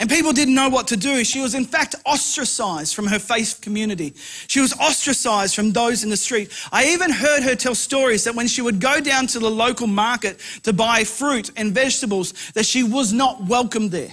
And 0.00 0.08
people 0.08 0.32
didn't 0.32 0.54
know 0.54 0.70
what 0.70 0.88
to 0.88 0.96
do. 0.96 1.24
She 1.24 1.40
was, 1.40 1.54
in 1.54 1.66
fact, 1.66 1.94
ostracized 2.06 2.94
from 2.94 3.06
her 3.06 3.18
faith 3.18 3.60
community. 3.60 4.14
She 4.48 4.58
was 4.58 4.72
ostracized 4.78 5.54
from 5.54 5.72
those 5.72 6.02
in 6.02 6.10
the 6.10 6.16
street. 6.16 6.50
I 6.72 6.86
even 6.86 7.10
heard 7.10 7.42
her 7.42 7.54
tell 7.54 7.74
stories 7.74 8.24
that 8.24 8.34
when 8.34 8.48
she 8.48 8.62
would 8.62 8.80
go 8.80 9.00
down 9.00 9.26
to 9.28 9.38
the 9.38 9.50
local 9.50 9.86
market 9.86 10.40
to 10.62 10.72
buy 10.72 11.04
fruit 11.04 11.50
and 11.56 11.72
vegetables, 11.72 12.32
that 12.52 12.64
she 12.66 12.82
was 12.82 13.12
not 13.12 13.44
welcome 13.44 13.90
there. 13.90 14.12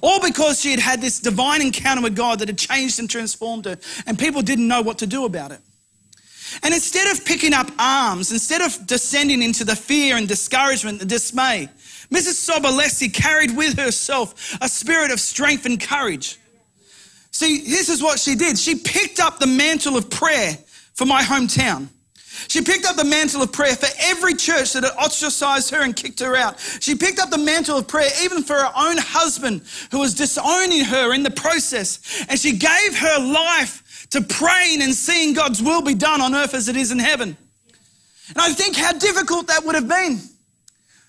All 0.00 0.20
because 0.20 0.60
she 0.60 0.70
had 0.70 0.80
had 0.80 1.00
this 1.00 1.18
divine 1.18 1.60
encounter 1.60 2.02
with 2.02 2.14
God 2.14 2.38
that 2.38 2.48
had 2.48 2.58
changed 2.58 3.00
and 3.00 3.10
transformed 3.10 3.64
her, 3.64 3.76
and 4.06 4.16
people 4.16 4.42
didn't 4.42 4.68
know 4.68 4.80
what 4.80 4.98
to 4.98 5.06
do 5.08 5.24
about 5.24 5.50
it. 5.50 5.60
And 6.62 6.74
instead 6.74 7.10
of 7.10 7.24
picking 7.24 7.52
up 7.54 7.70
arms, 7.78 8.32
instead 8.32 8.60
of 8.60 8.86
descending 8.86 9.42
into 9.42 9.64
the 9.64 9.76
fear 9.76 10.16
and 10.16 10.26
discouragement 10.26 11.00
and 11.00 11.08
dismay, 11.08 11.68
Mrs. 12.10 12.48
Soboleski 12.48 13.12
carried 13.12 13.56
with 13.56 13.78
herself 13.78 14.58
a 14.60 14.68
spirit 14.68 15.10
of 15.10 15.20
strength 15.20 15.64
and 15.64 15.80
courage. 15.80 16.38
See, 17.30 17.58
this 17.58 17.88
is 17.88 18.02
what 18.02 18.18
she 18.18 18.34
did. 18.34 18.58
She 18.58 18.74
picked 18.74 19.20
up 19.20 19.38
the 19.38 19.46
mantle 19.46 19.96
of 19.96 20.10
prayer 20.10 20.58
for 20.94 21.06
my 21.06 21.22
hometown. 21.22 21.88
She 22.48 22.62
picked 22.62 22.86
up 22.86 22.96
the 22.96 23.04
mantle 23.04 23.42
of 23.42 23.52
prayer 23.52 23.76
for 23.76 23.88
every 24.00 24.34
church 24.34 24.72
that 24.72 24.82
had 24.82 24.92
ostracized 24.92 25.70
her 25.70 25.82
and 25.82 25.94
kicked 25.94 26.20
her 26.20 26.36
out. 26.36 26.58
She 26.80 26.94
picked 26.94 27.18
up 27.18 27.30
the 27.30 27.38
mantle 27.38 27.78
of 27.78 27.86
prayer 27.86 28.10
even 28.22 28.42
for 28.42 28.54
her 28.54 28.72
own 28.76 28.96
husband 28.98 29.62
who 29.90 29.98
was 29.98 30.14
disowning 30.14 30.84
her 30.84 31.14
in 31.14 31.22
the 31.22 31.30
process. 31.30 32.24
And 32.28 32.38
she 32.38 32.52
gave 32.52 32.98
her 32.98 33.18
life 33.20 33.84
to 34.10 34.20
praying 34.20 34.82
and 34.82 34.94
seeing 34.94 35.34
God's 35.34 35.62
will 35.62 35.82
be 35.82 35.94
done 35.94 36.20
on 36.20 36.34
earth 36.34 36.54
as 36.54 36.68
it 36.68 36.76
is 36.76 36.90
in 36.90 36.98
heaven. 36.98 37.36
And 38.28 38.38
I 38.38 38.52
think 38.52 38.76
how 38.76 38.92
difficult 38.92 39.48
that 39.48 39.64
would 39.64 39.74
have 39.74 39.88
been. 39.88 40.20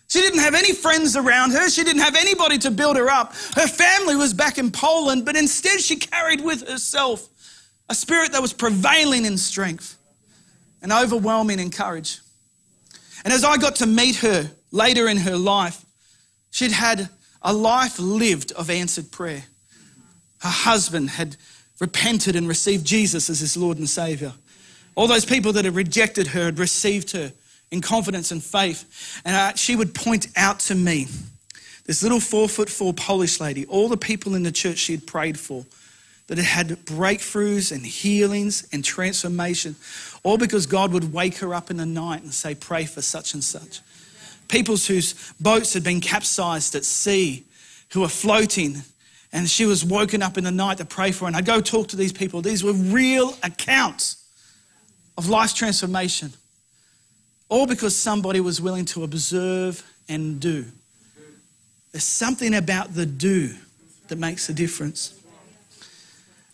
She 0.07 0.19
didn't 0.19 0.39
have 0.39 0.55
any 0.55 0.73
friends 0.73 1.15
around 1.15 1.51
her. 1.51 1.69
She 1.69 1.83
didn't 1.83 2.01
have 2.01 2.15
anybody 2.15 2.57
to 2.59 2.71
build 2.71 2.97
her 2.97 3.09
up. 3.09 3.33
Her 3.55 3.67
family 3.67 4.15
was 4.15 4.33
back 4.33 4.57
in 4.57 4.69
Poland, 4.71 5.25
but 5.25 5.37
instead 5.37 5.79
she 5.79 5.95
carried 5.95 6.41
with 6.41 6.67
herself 6.67 7.29
a 7.89 7.95
spirit 7.95 8.33
that 8.33 8.41
was 8.41 8.51
prevailing 8.51 9.25
in 9.25 9.37
strength 9.37 9.97
and 10.81 10.91
overwhelming 10.91 11.59
in 11.59 11.69
courage. 11.69 12.19
And 13.23 13.33
as 13.33 13.43
I 13.43 13.57
got 13.57 13.77
to 13.77 13.85
meet 13.85 14.17
her 14.17 14.51
later 14.71 15.07
in 15.07 15.17
her 15.17 15.37
life, 15.37 15.85
she'd 16.49 16.71
had 16.71 17.09
a 17.41 17.53
life 17.53 17.97
lived 17.99 18.51
of 18.51 18.69
answered 18.69 19.11
prayer. 19.11 19.43
Her 20.39 20.49
husband 20.49 21.11
had 21.11 21.37
repented 21.81 22.35
and 22.35 22.47
received 22.47 22.85
Jesus 22.85 23.29
as 23.29 23.39
his 23.39 23.57
Lord 23.57 23.79
and 23.79 23.89
Savior. 23.89 24.31
All 24.95 25.07
those 25.07 25.25
people 25.25 25.51
that 25.53 25.65
had 25.65 25.75
rejected 25.75 26.27
her 26.27 26.45
had 26.45 26.59
received 26.59 27.11
her 27.11 27.33
in 27.71 27.81
confidence 27.81 28.31
and 28.31 28.41
faith. 28.41 29.19
And 29.25 29.35
uh, 29.35 29.55
she 29.55 29.75
would 29.75 29.95
point 29.95 30.27
out 30.37 30.59
to 30.61 30.75
me 30.75 31.07
this 31.85 32.03
little 32.03 32.19
four 32.19 32.47
foot 32.47 32.69
four 32.69 32.93
Polish 32.93 33.39
lady, 33.39 33.65
all 33.65 33.89
the 33.89 33.97
people 33.97 34.35
in 34.35 34.43
the 34.43 34.51
church 34.51 34.77
she 34.77 34.93
had 34.93 35.07
prayed 35.07 35.39
for 35.39 35.65
that 36.27 36.37
had 36.37 36.69
had 36.69 36.77
breakthroughs 36.85 37.71
and 37.71 37.83
healings 37.83 38.67
and 38.71 38.85
transformation, 38.85 39.75
all 40.23 40.37
because 40.37 40.67
God 40.67 40.93
would 40.93 41.11
wake 41.11 41.37
her 41.37 41.53
up 41.53 41.71
in 41.71 41.77
the 41.77 41.85
night 41.85 42.21
and 42.21 42.31
say, 42.31 42.53
Pray 42.53 42.85
for 42.85 43.01
such 43.01 43.33
and 43.33 43.43
such. 43.43 43.81
People 44.47 44.77
whose 44.77 45.33
boats 45.39 45.73
had 45.73 45.83
been 45.83 45.99
capsized 45.99 46.75
at 46.75 46.85
sea, 46.85 47.43
who 47.91 48.01
were 48.01 48.07
floating, 48.07 48.83
and 49.33 49.49
she 49.49 49.65
was 49.65 49.85
woken 49.85 50.21
up 50.21 50.37
in 50.37 50.43
the 50.43 50.51
night 50.51 50.77
to 50.79 50.85
pray 50.85 51.11
for. 51.11 51.25
Her. 51.25 51.27
And 51.27 51.35
I'd 51.35 51.45
go 51.45 51.61
talk 51.61 51.87
to 51.89 51.95
these 51.95 52.11
people. 52.11 52.41
These 52.41 52.63
were 52.63 52.73
real 52.73 53.35
accounts 53.43 54.17
of 55.17 55.29
life 55.29 55.53
transformation. 55.53 56.33
All 57.49 57.65
because 57.65 57.95
somebody 57.95 58.39
was 58.39 58.61
willing 58.61 58.85
to 58.85 59.03
observe 59.03 59.83
and 60.09 60.39
do. 60.39 60.65
There's 61.91 62.03
something 62.03 62.53
about 62.55 62.93
the 62.93 63.05
do 63.05 63.53
that 64.07 64.17
makes 64.17 64.49
a 64.49 64.53
difference. 64.53 65.17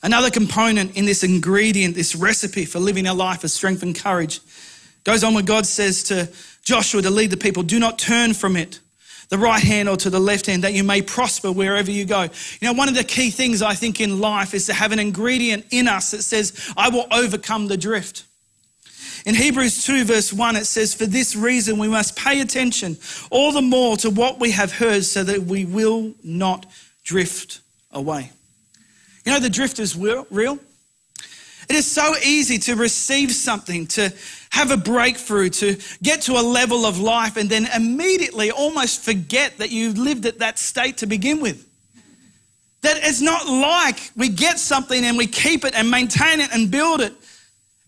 Another 0.03 0.29
component 0.29 0.95
in 0.95 1.05
this 1.05 1.23
ingredient, 1.23 1.95
this 1.95 2.15
recipe 2.15 2.65
for 2.65 2.79
living 2.79 3.07
a 3.07 3.13
life 3.13 3.43
of 3.43 3.51
strength 3.51 3.81
and 3.81 3.95
courage, 3.95 4.39
goes 5.03 5.23
on 5.23 5.33
when 5.33 5.45
God 5.45 5.65
says 5.65 6.03
to 6.03 6.29
Joshua 6.63 7.01
to 7.01 7.09
lead 7.09 7.31
the 7.31 7.37
people 7.37 7.63
do 7.63 7.79
not 7.79 7.97
turn 7.97 8.33
from 8.33 8.55
it, 8.55 8.79
the 9.29 9.37
right 9.37 9.61
hand 9.61 9.89
or 9.89 9.97
to 9.97 10.09
the 10.09 10.19
left 10.19 10.45
hand, 10.45 10.63
that 10.63 10.73
you 10.73 10.83
may 10.83 11.01
prosper 11.01 11.51
wherever 11.51 11.91
you 11.91 12.05
go. 12.05 12.23
You 12.23 12.29
know, 12.61 12.73
one 12.73 12.87
of 12.87 12.95
the 12.95 13.03
key 13.03 13.29
things 13.29 13.61
I 13.61 13.73
think 13.73 13.99
in 13.99 14.19
life 14.19 14.53
is 14.53 14.65
to 14.67 14.73
have 14.73 14.91
an 14.91 14.99
ingredient 14.99 15.65
in 15.71 15.87
us 15.87 16.11
that 16.11 16.23
says, 16.23 16.73
I 16.77 16.89
will 16.89 17.07
overcome 17.11 17.67
the 17.67 17.77
drift. 17.77 18.23
In 19.25 19.35
Hebrews 19.35 19.83
2, 19.83 20.05
verse 20.05 20.31
1, 20.31 20.55
it 20.55 20.65
says, 20.65 20.93
For 20.93 21.05
this 21.05 21.35
reason 21.35 21.77
we 21.77 21.89
must 21.89 22.15
pay 22.15 22.39
attention 22.39 22.97
all 23.29 23.51
the 23.51 23.61
more 23.61 23.97
to 23.97 24.09
what 24.09 24.39
we 24.39 24.51
have 24.51 24.71
heard 24.71 25.03
so 25.03 25.23
that 25.23 25.41
we 25.41 25.65
will 25.65 26.13
not 26.23 26.65
drift 27.03 27.59
away. 27.91 28.31
You 29.25 29.33
know, 29.33 29.39
the 29.39 29.49
drift 29.49 29.79
is 29.79 29.97
real. 29.97 30.59
It 31.69 31.75
is 31.75 31.89
so 31.89 32.15
easy 32.23 32.58
to 32.60 32.75
receive 32.75 33.32
something, 33.32 33.88
to 33.88 34.13
have 34.51 34.71
a 34.71 34.77
breakthrough, 34.77 35.49
to 35.49 35.77
get 36.01 36.21
to 36.23 36.34
a 36.34 36.41
level 36.41 36.86
of 36.86 36.99
life, 36.99 37.36
and 37.36 37.49
then 37.49 37.67
immediately 37.75 38.51
almost 38.51 39.03
forget 39.03 39.58
that 39.58 39.69
you 39.69 39.91
lived 39.93 40.25
at 40.25 40.39
that 40.39 40.58
state 40.60 40.97
to 40.97 41.08
begin 41.08 41.41
with. 41.41 41.67
That 42.82 42.97
it's 43.01 43.21
not 43.21 43.47
like 43.47 44.12
we 44.15 44.30
get 44.30 44.60
something 44.60 45.03
and 45.03 45.17
we 45.17 45.27
keep 45.27 45.65
it 45.65 45.75
and 45.75 45.91
maintain 45.91 46.39
it 46.39 46.53
and 46.53 46.71
build 46.71 47.01
it. 47.01 47.13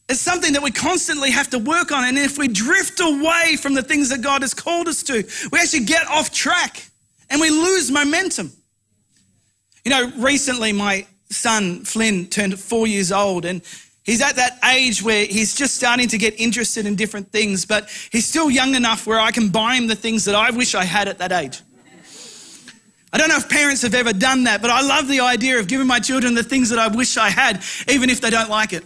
It's 0.10 0.20
something 0.20 0.54
that 0.54 0.64
we 0.64 0.72
constantly 0.72 1.30
have 1.32 1.52
to 1.52 1.60
work 1.60 1.92
on. 1.92 2.04
And 2.04 2.18
if 2.18 2.38
we 2.38 2.48
drift 2.48 3.00
away 3.00 3.56
from 3.56 3.76
the 3.76 3.84
things 3.84 4.10
that 4.10 4.22
God 4.22 4.42
has 4.42 4.56
called 4.56 4.88
us 4.88 5.04
to, 5.04 5.24
we 5.52 5.60
actually 5.60 5.86
get 5.86 6.08
off 6.08 6.32
track 6.32 6.84
and 7.30 7.40
we 7.40 7.52
lose 7.52 7.92
momentum. 7.92 8.52
You 9.86 9.92
know, 9.92 10.12
recently 10.18 10.74
my 10.74 11.06
son 11.30 11.84
Flynn 11.86 12.28
turned 12.28 12.60
four 12.60 12.88
years 12.88 13.12
old 13.12 13.46
and 13.46 13.62
he's 14.04 14.22
at 14.22 14.36
that 14.36 14.58
age 14.74 15.04
where 15.04 15.26
he's 15.26 15.56
just 15.56 15.76
starting 15.76 16.08
to 16.08 16.18
get 16.18 16.40
interested 16.40 16.86
in 16.86 16.96
different 16.96 17.32
things, 17.32 17.66
but 17.66 17.90
he's 18.12 18.26
still 18.26 18.50
young 18.50 18.76
enough 18.76 19.06
where 19.06 19.20
I 19.20 19.32
can 19.32 19.50
buy 19.50 19.76
him 19.76 19.88
the 19.88 19.96
things 19.96 20.26
that 20.26 20.36
I 20.36 20.52
wish 20.52 20.76
I 20.76 20.84
had 20.84 21.08
at 21.08 21.20
that 21.20 21.32
age. 21.32 21.62
I 23.12 23.18
don't 23.18 23.30
know 23.30 23.38
if 23.38 23.50
parents 23.50 23.82
have 23.82 23.96
ever 23.96 24.14
done 24.14 24.44
that, 24.44 24.62
but 24.62 24.70
I 24.70 24.82
love 24.82 25.08
the 25.08 25.20
idea 25.20 25.60
of 25.60 25.68
giving 25.68 25.88
my 25.88 26.00
children 26.00 26.36
the 26.36 26.44
things 26.44 26.70
that 26.70 26.78
I 26.78 26.88
wish 26.88 27.18
I 27.18 27.30
had, 27.30 27.64
even 27.88 28.10
if 28.10 28.22
they 28.22 28.30
don't 28.30 28.50
like 28.50 28.72
it. 28.74 28.84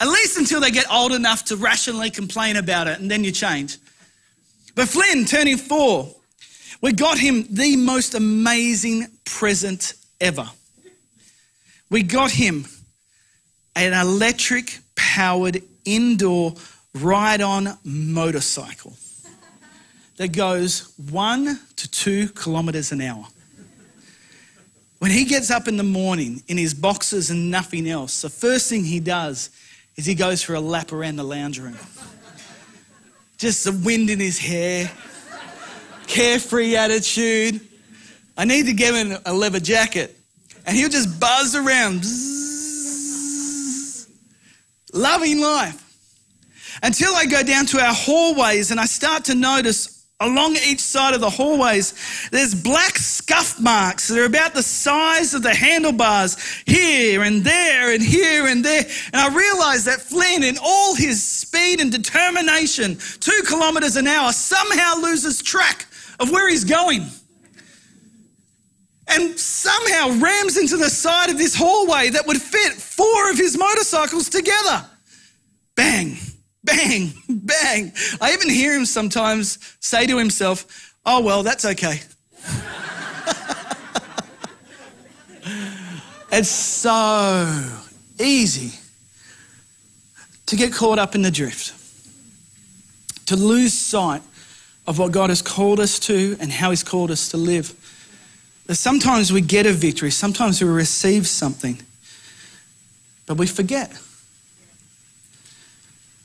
At 0.00 0.08
least 0.08 0.38
until 0.38 0.60
they 0.60 0.70
get 0.70 0.90
old 0.90 1.12
enough 1.12 1.44
to 1.46 1.56
rationally 1.56 2.10
complain 2.10 2.56
about 2.56 2.88
it, 2.88 3.00
and 3.00 3.10
then 3.10 3.24
you 3.24 3.32
change. 3.32 3.78
But 4.74 4.88
Flynn, 4.88 5.24
turning 5.24 5.56
four, 5.56 6.14
we 6.80 6.92
got 6.92 7.18
him 7.18 7.46
the 7.50 7.76
most 7.76 8.14
amazing 8.14 9.08
present 9.24 9.94
ever. 10.20 10.48
We 11.90 12.02
got 12.02 12.30
him 12.30 12.66
an 13.74 13.92
electric 13.92 14.78
powered 14.94 15.62
indoor 15.84 16.54
ride 16.94 17.40
on 17.40 17.78
motorcycle 17.84 18.94
that 20.16 20.32
goes 20.32 20.92
one 21.10 21.58
to 21.76 21.90
two 21.90 22.28
kilometers 22.30 22.92
an 22.92 23.00
hour. 23.00 23.26
When 24.98 25.10
he 25.10 25.24
gets 25.24 25.50
up 25.50 25.66
in 25.66 25.78
the 25.78 25.82
morning 25.82 26.42
in 26.46 26.58
his 26.58 26.74
boxes 26.74 27.30
and 27.30 27.50
nothing 27.50 27.88
else, 27.88 28.20
the 28.20 28.28
first 28.28 28.68
thing 28.68 28.84
he 28.84 29.00
does 29.00 29.48
is 29.96 30.04
he 30.04 30.14
goes 30.14 30.42
for 30.42 30.54
a 30.54 30.60
lap 30.60 30.92
around 30.92 31.16
the 31.16 31.24
lounge 31.24 31.58
room. 31.58 31.78
Just 33.38 33.64
the 33.64 33.72
wind 33.72 34.10
in 34.10 34.20
his 34.20 34.38
hair, 34.38 34.90
carefree 36.06 36.76
attitude. 36.76 37.66
I 38.40 38.44
need 38.44 38.64
to 38.66 38.72
give 38.72 38.94
him 38.94 39.18
a 39.26 39.34
leather 39.34 39.60
jacket. 39.60 40.16
And 40.64 40.74
he'll 40.74 40.88
just 40.88 41.20
buzz 41.20 41.54
around, 41.54 42.00
bzzz, 42.00 42.88
loving 44.94 45.42
life. 45.42 45.76
Until 46.82 47.14
I 47.14 47.26
go 47.26 47.42
down 47.42 47.66
to 47.66 47.78
our 47.80 47.92
hallways 47.92 48.70
and 48.70 48.80
I 48.80 48.86
start 48.86 49.26
to 49.26 49.34
notice 49.34 50.06
along 50.20 50.56
each 50.56 50.80
side 50.80 51.12
of 51.12 51.20
the 51.20 51.28
hallways, 51.28 51.92
there's 52.30 52.54
black 52.54 52.96
scuff 52.96 53.60
marks 53.60 54.08
that 54.08 54.16
are 54.18 54.24
about 54.24 54.54
the 54.54 54.62
size 54.62 55.34
of 55.34 55.42
the 55.42 55.54
handlebars 55.54 56.38
here 56.64 57.22
and 57.24 57.44
there 57.44 57.92
and 57.92 58.02
here 58.02 58.46
and 58.46 58.64
there. 58.64 58.86
And 59.12 59.16
I 59.16 59.28
that 59.84 60.00
Flynn, 60.00 60.44
in 60.44 60.56
all 60.62 60.94
his 60.94 61.22
speed 61.22 61.78
and 61.78 61.92
determination, 61.92 62.96
two 63.20 63.42
kilometers 63.46 63.96
an 63.96 64.06
hour, 64.06 64.32
somehow 64.32 64.94
loses 64.94 65.42
track 65.42 65.84
of 66.18 66.30
where 66.30 66.48
he's 66.48 66.64
going. 66.64 67.10
And 69.10 69.38
somehow 69.38 70.10
rams 70.20 70.56
into 70.56 70.76
the 70.76 70.90
side 70.90 71.30
of 71.30 71.38
this 71.38 71.54
hallway 71.54 72.10
that 72.10 72.26
would 72.26 72.40
fit 72.40 72.74
four 72.74 73.30
of 73.30 73.36
his 73.36 73.58
motorcycles 73.58 74.28
together. 74.28 74.84
Bang 75.74 76.16
bang, 76.64 77.12
bang. 77.28 77.92
I 78.20 78.32
even 78.32 78.50
hear 78.50 78.74
him 78.74 78.84
sometimes 78.84 79.58
say 79.80 80.06
to 80.06 80.18
himself, 80.18 80.94
Oh, 81.04 81.20
well, 81.22 81.42
that's 81.42 81.64
okay. 81.64 81.98
it's 86.30 86.48
so 86.48 87.64
easy 88.18 88.78
to 90.46 90.56
get 90.56 90.72
caught 90.74 90.98
up 90.98 91.14
in 91.14 91.22
the 91.22 91.30
drift, 91.30 91.72
to 93.26 93.36
lose 93.36 93.72
sight 93.72 94.20
of 94.86 94.98
what 94.98 95.12
God 95.12 95.30
has 95.30 95.40
called 95.40 95.80
us 95.80 95.98
to 96.00 96.36
and 96.40 96.52
how 96.52 96.68
He's 96.70 96.82
called 96.82 97.10
us 97.10 97.30
to 97.30 97.38
live. 97.38 97.74
That 98.70 98.76
sometimes 98.76 99.32
we 99.32 99.40
get 99.40 99.66
a 99.66 99.72
victory, 99.72 100.12
sometimes 100.12 100.62
we 100.62 100.68
receive 100.68 101.26
something, 101.26 101.82
but 103.26 103.36
we 103.36 103.48
forget 103.48 103.90
It 103.90 103.98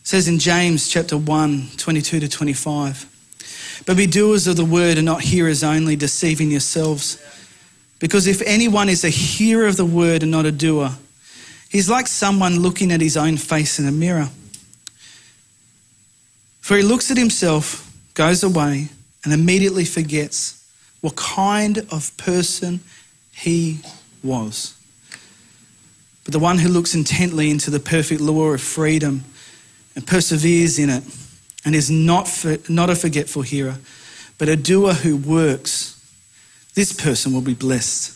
says 0.04 0.28
in 0.28 0.38
James 0.38 0.88
chapter 0.88 1.18
1, 1.18 1.70
22 1.76 2.20
to 2.20 2.30
25. 2.30 3.82
But 3.88 3.98
be 3.98 4.06
doers 4.06 4.46
of 4.46 4.58
the 4.58 4.64
word 4.64 4.98
and 4.98 5.08
not 5.08 5.24
hearers 5.24 5.64
only, 5.64 5.96
deceiving 5.96 6.52
yourselves. 6.52 7.18
Because 7.98 8.28
if 8.28 8.44
anyone 8.44 8.90
is 8.90 9.04
a 9.04 9.10
hearer 9.10 9.66
of 9.66 9.76
the 9.76 9.84
word 9.84 10.22
and 10.22 10.32
not 10.32 10.46
a 10.46 10.52
doer, 10.52 10.92
he's 11.70 11.90
like 11.90 12.06
someone 12.06 12.60
looking 12.60 12.92
at 12.92 13.02
his 13.02 13.18
own 13.18 13.38
face 13.38 13.80
in 13.80 13.88
a 13.88 13.92
mirror. 13.92 14.30
For 16.62 16.78
he 16.78 16.84
looks 16.84 17.10
at 17.10 17.18
himself, 17.18 17.92
goes 18.14 18.44
away, 18.44 18.90
and 19.24 19.34
immediately 19.34 19.84
forgets 19.84 20.62
what 21.02 21.16
kind 21.16 21.80
of 21.92 22.16
person 22.18 22.80
he 23.32 23.80
was. 24.24 24.78
But 26.24 26.34
the 26.34 26.40
one 26.40 26.58
who 26.58 26.70
looks 26.70 26.96
intently 26.96 27.52
into 27.52 27.70
the 27.70 27.80
perfect 27.80 28.22
law 28.22 28.52
of 28.52 28.62
freedom, 28.62 29.24
and 29.96 30.06
perseveres 30.06 30.78
in 30.78 30.90
it 30.90 31.04
and 31.64 31.74
is 31.74 31.90
not, 31.90 32.28
for, 32.28 32.58
not 32.70 32.90
a 32.90 32.96
forgetful 32.96 33.42
hearer, 33.42 33.78
but 34.38 34.50
a 34.50 34.56
doer 34.56 34.94
who 34.94 35.16
works, 35.16 35.94
this 36.76 36.94
person 36.94 37.34
will 37.34 37.42
be 37.42 37.54
blessed 37.54 38.12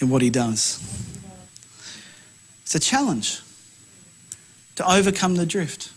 in 0.00 0.08
what 0.08 0.22
he 0.22 0.30
does. 0.30 0.80
It's 2.62 2.74
a 2.74 2.80
challenge 2.80 3.40
to 4.76 4.90
overcome 4.90 5.34
the 5.34 5.44
drift. 5.44 5.92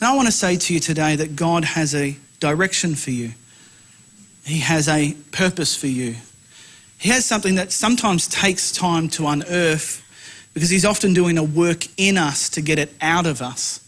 And 0.00 0.08
I 0.08 0.16
want 0.16 0.26
to 0.26 0.32
say 0.32 0.56
to 0.56 0.74
you 0.74 0.80
today 0.80 1.14
that 1.16 1.36
God 1.36 1.64
has 1.64 1.94
a 1.94 2.16
direction 2.40 2.94
for 2.96 3.10
you. 3.10 3.32
He 4.44 4.58
has 4.58 4.88
a 4.88 5.14
purpose 5.30 5.76
for 5.76 5.86
you. 5.86 6.16
He 6.98 7.08
has 7.10 7.24
something 7.24 7.56
that 7.56 7.72
sometimes 7.72 8.28
takes 8.28 8.72
time 8.72 9.08
to 9.10 9.26
unearth 9.26 10.02
because 10.54 10.70
He's 10.70 10.84
often 10.84 11.14
doing 11.14 11.38
a 11.38 11.42
work 11.42 11.86
in 11.96 12.16
us 12.16 12.48
to 12.50 12.60
get 12.60 12.78
it 12.78 12.92
out 13.00 13.26
of 13.26 13.42
us. 13.42 13.80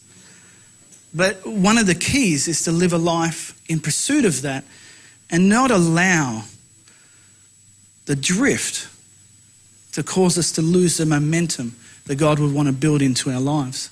But 1.15 1.47
one 1.47 1.79
of 1.79 1.87
the 1.87 1.95
keys 1.95 2.49
is 2.49 2.65
to 2.65 2.73
live 2.73 2.93
a 2.93 2.99
life 2.99 3.61
in 3.69 3.79
pursuit 3.79 4.25
of 4.25 4.43
that 4.43 4.65
and 5.31 5.49
not 5.49 5.71
allow 5.71 6.45
the 8.07 8.17
drift 8.17 8.89
to 9.93 10.03
cause 10.03 10.37
us 10.37 10.51
to 10.53 10.63
lose 10.63 10.97
the 10.97 11.07
momentum 11.07 11.77
that 12.07 12.17
God 12.17 12.39
would 12.39 12.53
want 12.53 12.67
to 12.67 12.73
build 12.73 13.01
into 13.01 13.31
our 13.31 13.41
lives. 13.41 13.91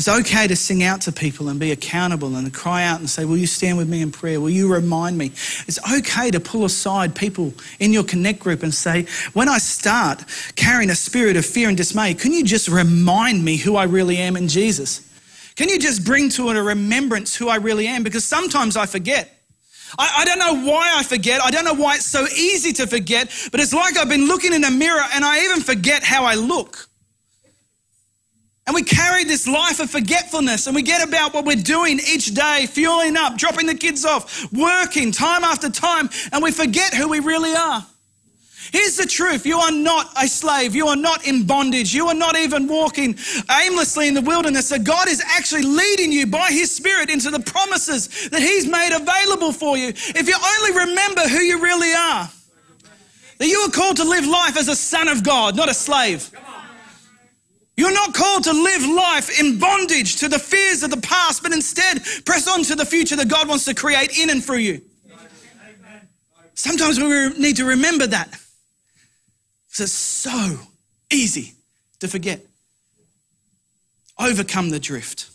It's 0.00 0.08
okay 0.08 0.46
to 0.46 0.56
sing 0.56 0.82
out 0.82 1.02
to 1.02 1.12
people 1.12 1.50
and 1.50 1.60
be 1.60 1.72
accountable 1.72 2.34
and 2.34 2.54
cry 2.54 2.84
out 2.84 3.00
and 3.00 3.10
say, 3.10 3.26
Will 3.26 3.36
you 3.36 3.46
stand 3.46 3.76
with 3.76 3.86
me 3.86 4.00
in 4.00 4.10
prayer? 4.10 4.40
Will 4.40 4.48
you 4.48 4.72
remind 4.72 5.18
me? 5.18 5.26
It's 5.26 5.78
okay 5.92 6.30
to 6.30 6.40
pull 6.40 6.64
aside 6.64 7.14
people 7.14 7.52
in 7.80 7.92
your 7.92 8.02
connect 8.02 8.38
group 8.38 8.62
and 8.62 8.72
say, 8.72 9.04
When 9.34 9.46
I 9.46 9.58
start 9.58 10.24
carrying 10.56 10.88
a 10.88 10.94
spirit 10.94 11.36
of 11.36 11.44
fear 11.44 11.68
and 11.68 11.76
dismay, 11.76 12.14
can 12.14 12.32
you 12.32 12.42
just 12.44 12.66
remind 12.66 13.44
me 13.44 13.58
who 13.58 13.76
I 13.76 13.84
really 13.84 14.16
am 14.16 14.38
in 14.38 14.48
Jesus? 14.48 15.06
Can 15.54 15.68
you 15.68 15.78
just 15.78 16.02
bring 16.02 16.30
to 16.30 16.48
it 16.48 16.56
a 16.56 16.62
remembrance 16.62 17.36
who 17.36 17.50
I 17.50 17.56
really 17.56 17.86
am? 17.86 18.02
Because 18.02 18.24
sometimes 18.24 18.78
I 18.78 18.86
forget. 18.86 19.30
I, 19.98 20.20
I, 20.20 20.24
don't 20.24 20.38
know 20.38 20.66
why 20.72 20.94
I 20.96 21.02
forget. 21.02 21.42
I 21.42 21.50
don't 21.50 21.66
know 21.66 21.74
why 21.74 21.96
it's 21.96 22.06
so 22.06 22.26
easy 22.38 22.72
to 22.72 22.86
forget, 22.86 23.30
but 23.52 23.60
it's 23.60 23.74
like 23.74 23.98
I've 23.98 24.08
been 24.08 24.28
looking 24.28 24.54
in 24.54 24.64
a 24.64 24.70
mirror 24.70 25.04
and 25.12 25.26
I 25.26 25.44
even 25.44 25.60
forget 25.60 26.02
how 26.02 26.24
I 26.24 26.36
look. 26.36 26.88
And 28.70 28.74
we 28.76 28.84
carry 28.84 29.24
this 29.24 29.48
life 29.48 29.80
of 29.80 29.90
forgetfulness 29.90 30.68
and 30.68 30.76
we 30.76 30.82
get 30.82 31.02
about 31.02 31.34
what 31.34 31.44
we're 31.44 31.56
doing 31.56 31.98
each 32.08 32.26
day, 32.26 32.66
fueling 32.70 33.16
up, 33.16 33.36
dropping 33.36 33.66
the 33.66 33.74
kids 33.74 34.04
off, 34.04 34.46
working 34.52 35.10
time 35.10 35.42
after 35.42 35.68
time, 35.68 36.08
and 36.30 36.40
we 36.40 36.52
forget 36.52 36.94
who 36.94 37.08
we 37.08 37.18
really 37.18 37.52
are. 37.52 37.84
Here's 38.72 38.96
the 38.96 39.06
truth 39.06 39.44
you 39.44 39.58
are 39.58 39.72
not 39.72 40.12
a 40.22 40.28
slave. 40.28 40.76
You 40.76 40.86
are 40.86 40.94
not 40.94 41.26
in 41.26 41.48
bondage. 41.48 41.92
You 41.92 42.06
are 42.06 42.14
not 42.14 42.36
even 42.36 42.68
walking 42.68 43.18
aimlessly 43.50 44.06
in 44.06 44.14
the 44.14 44.22
wilderness. 44.22 44.68
That 44.68 44.84
God 44.84 45.08
is 45.08 45.20
actually 45.20 45.62
leading 45.62 46.12
you 46.12 46.28
by 46.28 46.50
His 46.50 46.72
Spirit 46.72 47.10
into 47.10 47.32
the 47.32 47.40
promises 47.40 48.30
that 48.30 48.40
He's 48.40 48.68
made 48.68 48.94
available 48.94 49.52
for 49.52 49.76
you. 49.76 49.88
If 49.88 50.28
you 50.28 50.36
only 50.58 50.86
remember 50.86 51.22
who 51.22 51.40
you 51.40 51.60
really 51.60 51.92
are, 51.92 52.30
that 53.38 53.48
you 53.48 53.58
are 53.66 53.70
called 53.72 53.96
to 53.96 54.04
live 54.04 54.28
life 54.28 54.56
as 54.56 54.68
a 54.68 54.76
son 54.76 55.08
of 55.08 55.24
God, 55.24 55.56
not 55.56 55.68
a 55.68 55.74
slave. 55.74 56.30
You're 57.80 57.94
not 57.94 58.12
called 58.12 58.44
to 58.44 58.52
live 58.52 58.82
life 58.82 59.40
in 59.40 59.58
bondage 59.58 60.16
to 60.16 60.28
the 60.28 60.38
fears 60.38 60.82
of 60.82 60.90
the 60.90 61.00
past, 61.00 61.42
but 61.42 61.50
instead 61.50 62.04
press 62.26 62.46
on 62.46 62.62
to 62.64 62.74
the 62.74 62.84
future 62.84 63.16
that 63.16 63.28
God 63.28 63.48
wants 63.48 63.64
to 63.64 63.74
create 63.74 64.18
in 64.18 64.28
and 64.28 64.44
through 64.44 64.58
you. 64.58 64.82
Sometimes 66.52 67.00
we 67.00 67.30
need 67.38 67.56
to 67.56 67.64
remember 67.64 68.06
that. 68.06 68.28
Because 69.70 69.80
It's 69.80 69.92
so 69.92 70.58
easy 71.10 71.54
to 72.00 72.08
forget. 72.08 72.44
Overcome 74.18 74.68
the 74.68 74.78
drift. 74.78 75.30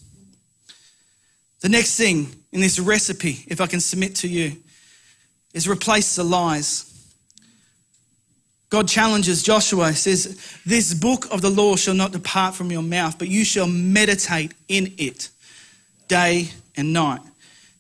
The 1.62 1.70
next 1.70 1.98
thing 1.98 2.28
in 2.52 2.62
this 2.62 2.78
recipe, 2.78 3.44
if 3.48 3.60
I 3.60 3.66
can 3.66 3.80
submit 3.80 4.14
to 4.18 4.28
you, 4.28 4.58
is 5.56 5.68
replace 5.68 6.16
the 6.16 6.24
lies. 6.24 6.95
God 8.76 8.90
challenges 8.90 9.42
Joshua, 9.42 9.94
says, 9.94 10.60
This 10.66 10.94
book 10.94 11.32
of 11.32 11.42
the 11.42 11.50
law 11.50 11.78
shall 11.78 11.94
not 11.94 12.12
depart 12.12 12.56
from 12.56 12.74
your 12.74 12.82
mouth, 12.82 13.18
but 13.18 13.30
you 13.30 13.46
shall 13.46 13.68
meditate 13.68 14.54
in 14.68 14.94
it 14.98 15.30
day 16.10 16.50
and 16.76 16.92
night, 16.92 17.22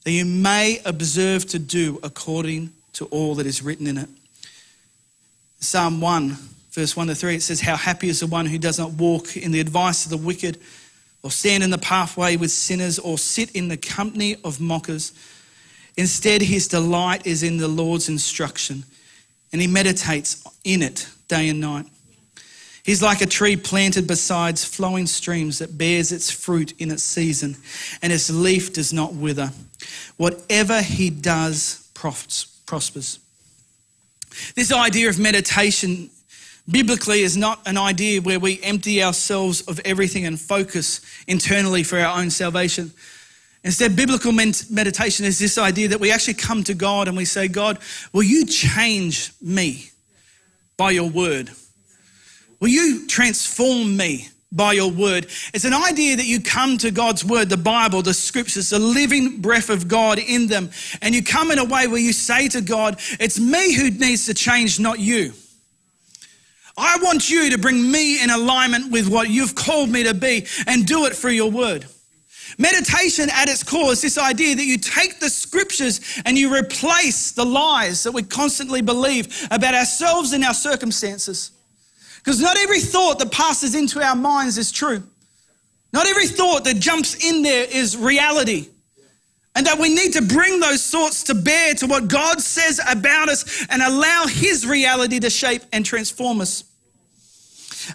that 0.05 0.11
you 0.11 0.23
may 0.23 0.79
observe 0.85 1.47
to 1.47 1.59
do 1.59 1.99
according 2.01 2.71
to 2.93 3.07
all 3.07 3.35
that 3.35 3.45
is 3.45 3.61
written 3.61 3.87
in 3.87 3.97
it. 3.97 4.07
Psalm 5.59 5.99
1, 5.99 6.37
verse 6.71 6.95
1 6.95 7.07
to 7.07 7.15
3, 7.15 7.35
it 7.35 7.41
says, 7.41 7.59
How 7.59 7.75
happy 7.75 8.07
is 8.07 8.21
the 8.21 8.27
one 8.27 8.45
who 8.45 8.57
does 8.57 8.79
not 8.79 8.91
walk 8.91 9.35
in 9.35 9.51
the 9.51 9.59
advice 9.59 10.05
of 10.05 10.11
the 10.11 10.25
wicked, 10.25 10.61
or 11.23 11.29
stand 11.29 11.61
in 11.61 11.71
the 11.71 11.77
pathway 11.77 12.37
with 12.37 12.51
sinners, 12.51 12.99
or 12.99 13.17
sit 13.17 13.51
in 13.51 13.67
the 13.67 13.75
company 13.75 14.37
of 14.45 14.61
mockers. 14.61 15.11
Instead, 15.97 16.41
his 16.41 16.69
delight 16.69 17.27
is 17.27 17.43
in 17.43 17.57
the 17.57 17.67
Lord's 17.67 18.07
instruction, 18.07 18.85
and 19.55 19.61
he 19.61 19.69
meditates 19.69 20.43
in 20.65 20.81
it 20.81 21.07
day 21.29 21.47
and 21.47 21.61
night. 21.61 21.85
He's 22.83 23.01
like 23.01 23.21
a 23.21 23.25
tree 23.25 23.55
planted 23.55 24.05
beside 24.05 24.59
flowing 24.59 25.07
streams 25.07 25.59
that 25.59 25.77
bears 25.77 26.11
its 26.11 26.29
fruit 26.29 26.73
in 26.77 26.91
its 26.91 27.03
season, 27.03 27.55
and 28.01 28.11
its 28.11 28.29
leaf 28.29 28.73
does 28.73 28.91
not 28.91 29.13
wither. 29.13 29.53
Whatever 30.17 30.81
he 30.81 31.09
does 31.09 31.89
prospers. 31.93 33.19
This 34.55 34.73
idea 34.73 35.07
of 35.07 35.19
meditation 35.19 36.09
biblically 36.69 37.21
is 37.21 37.37
not 37.37 37.65
an 37.65 37.77
idea 37.77 38.19
where 38.19 38.41
we 38.41 38.61
empty 38.61 39.01
ourselves 39.01 39.61
of 39.69 39.79
everything 39.85 40.25
and 40.25 40.37
focus 40.37 40.99
internally 41.27 41.83
for 41.83 41.97
our 41.97 42.19
own 42.19 42.29
salvation. 42.29 42.91
Instead, 43.65 43.95
biblical 43.95 44.31
meditation 44.31 45.25
is 45.25 45.39
this 45.39 45.57
idea 45.57 45.87
that 45.87 45.99
we 45.99 46.11
actually 46.11 46.35
come 46.35 46.63
to 46.63 46.75
God 46.75 47.07
and 47.07 47.17
we 47.17 47.25
say, 47.25 47.47
God, 47.47 47.79
will 48.13 48.21
you 48.21 48.45
change 48.45 49.31
me 49.41 49.89
by 50.77 50.91
your 50.91 51.09
word? 51.09 51.49
Will 52.59 52.67
you 52.67 53.07
transform 53.07 53.97
me 53.97 54.29
by 54.51 54.73
your 54.73 54.91
word? 54.91 55.25
It's 55.51 55.65
an 55.65 55.73
idea 55.73 56.15
that 56.15 56.27
you 56.27 56.41
come 56.41 56.77
to 56.77 56.91
God's 56.91 57.25
word, 57.25 57.49
the 57.49 57.57
Bible, 57.57 58.03
the 58.03 58.13
scriptures, 58.13 58.69
the 58.69 58.77
living 58.77 59.41
breath 59.41 59.71
of 59.71 59.87
God 59.87 60.19
in 60.19 60.45
them. 60.45 60.69
And 61.01 61.15
you 61.15 61.23
come 61.23 61.49
in 61.49 61.57
a 61.57 61.65
way 61.65 61.87
where 61.87 61.97
you 61.97 62.13
say 62.13 62.47
to 62.49 62.61
God, 62.61 62.99
It's 63.19 63.39
me 63.39 63.73
who 63.73 63.89
needs 63.89 64.27
to 64.27 64.35
change, 64.35 64.79
not 64.79 64.99
you. 64.99 65.33
I 66.77 66.99
want 67.01 67.31
you 67.31 67.49
to 67.49 67.57
bring 67.57 67.91
me 67.91 68.21
in 68.23 68.29
alignment 68.29 68.91
with 68.91 69.09
what 69.09 69.27
you've 69.27 69.55
called 69.55 69.89
me 69.89 70.03
to 70.03 70.13
be 70.13 70.45
and 70.67 70.85
do 70.85 71.05
it 71.05 71.15
through 71.15 71.31
your 71.31 71.49
word. 71.49 71.87
Meditation 72.57 73.29
at 73.31 73.49
its 73.49 73.63
core 73.63 73.91
is 73.91 74.01
this 74.01 74.17
idea 74.17 74.55
that 74.55 74.65
you 74.65 74.77
take 74.77 75.19
the 75.19 75.29
scriptures 75.29 76.21
and 76.25 76.37
you 76.37 76.53
replace 76.53 77.31
the 77.31 77.45
lies 77.45 78.03
that 78.03 78.11
we 78.11 78.23
constantly 78.23 78.81
believe 78.81 79.47
about 79.51 79.73
ourselves 79.73 80.31
and 80.31 80.43
our 80.43 80.53
circumstances. 80.53 81.51
Because 82.17 82.39
not 82.39 82.57
every 82.57 82.79
thought 82.79 83.19
that 83.19 83.31
passes 83.31 83.75
into 83.75 84.01
our 84.01 84.15
minds 84.15 84.57
is 84.57 84.71
true. 84.71 85.03
Not 85.91 86.07
every 86.07 86.27
thought 86.27 86.63
that 86.65 86.79
jumps 86.79 87.23
in 87.25 87.41
there 87.41 87.65
is 87.69 87.97
reality. 87.97 88.69
And 89.55 89.65
that 89.67 89.79
we 89.79 89.89
need 89.89 90.13
to 90.13 90.21
bring 90.21 90.59
those 90.59 90.89
thoughts 90.89 91.23
to 91.23 91.35
bear 91.35 91.73
to 91.75 91.87
what 91.87 92.09
God 92.09 92.41
says 92.41 92.81
about 92.89 93.29
us 93.29 93.65
and 93.69 93.81
allow 93.81 94.25
His 94.27 94.67
reality 94.67 95.19
to 95.19 95.29
shape 95.29 95.61
and 95.71 95.85
transform 95.85 96.41
us. 96.41 96.65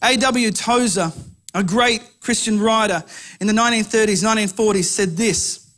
A.W. 0.02 0.50
Tozer 0.52 1.12
a 1.54 1.62
great 1.62 2.02
Christian 2.20 2.60
writer 2.60 3.02
in 3.40 3.46
the 3.46 3.52
1930s, 3.52 4.24
1940s 4.24 4.84
said 4.84 5.16
this 5.16 5.70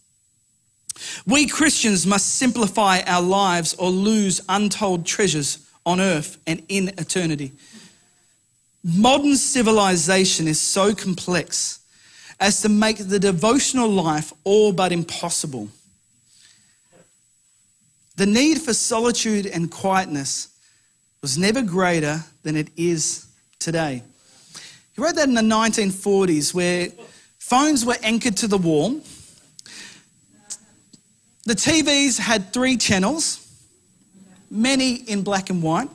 We 1.27 1.47
Christians 1.47 2.07
must 2.07 2.37
simplify 2.37 3.01
our 3.07 3.23
lives 3.23 3.75
or 3.75 3.91
lose 3.91 4.41
untold 4.49 5.07
treasures 5.07 5.59
on 5.85 6.01
earth 6.01 6.39
and 6.47 6.63
in 6.69 6.89
eternity. 6.99 7.53
Modern 8.85 9.37
civilization 9.37 10.49
is 10.49 10.61
so 10.61 10.95
complex 10.95 11.81
as 12.41 12.61
to 12.63 12.69
make 12.69 12.99
the 12.99 13.19
devotional 13.19 13.89
life 13.89 14.33
all 14.45 14.73
but 14.73 14.91
impossible. 14.91 15.69
The 18.17 18.27
need 18.27 18.61
for 18.61 18.75
solitude 18.75 19.47
and 19.47 19.71
quietness 19.71 20.49
was 21.23 21.39
never 21.39 21.63
greater 21.63 22.25
than 22.43 22.57
it 22.57 22.69
is 22.77 23.27
today. 23.61 24.03
He 24.95 25.01
wrote 25.01 25.15
that 25.15 25.29
in 25.29 25.35
the 25.35 25.41
1940s 25.41 26.53
where 26.53 26.89
phones 27.39 27.85
were 27.85 27.97
anchored 28.03 28.37
to 28.39 28.47
the 28.47 28.59
wall. 28.59 29.01
The 31.45 31.55
TVs 31.55 32.19
had 32.19 32.53
three 32.53 32.77
channels, 32.77 33.47
many 34.51 34.95
in 34.95 35.23
black 35.23 35.51
and 35.51 35.63
white. 35.63 35.89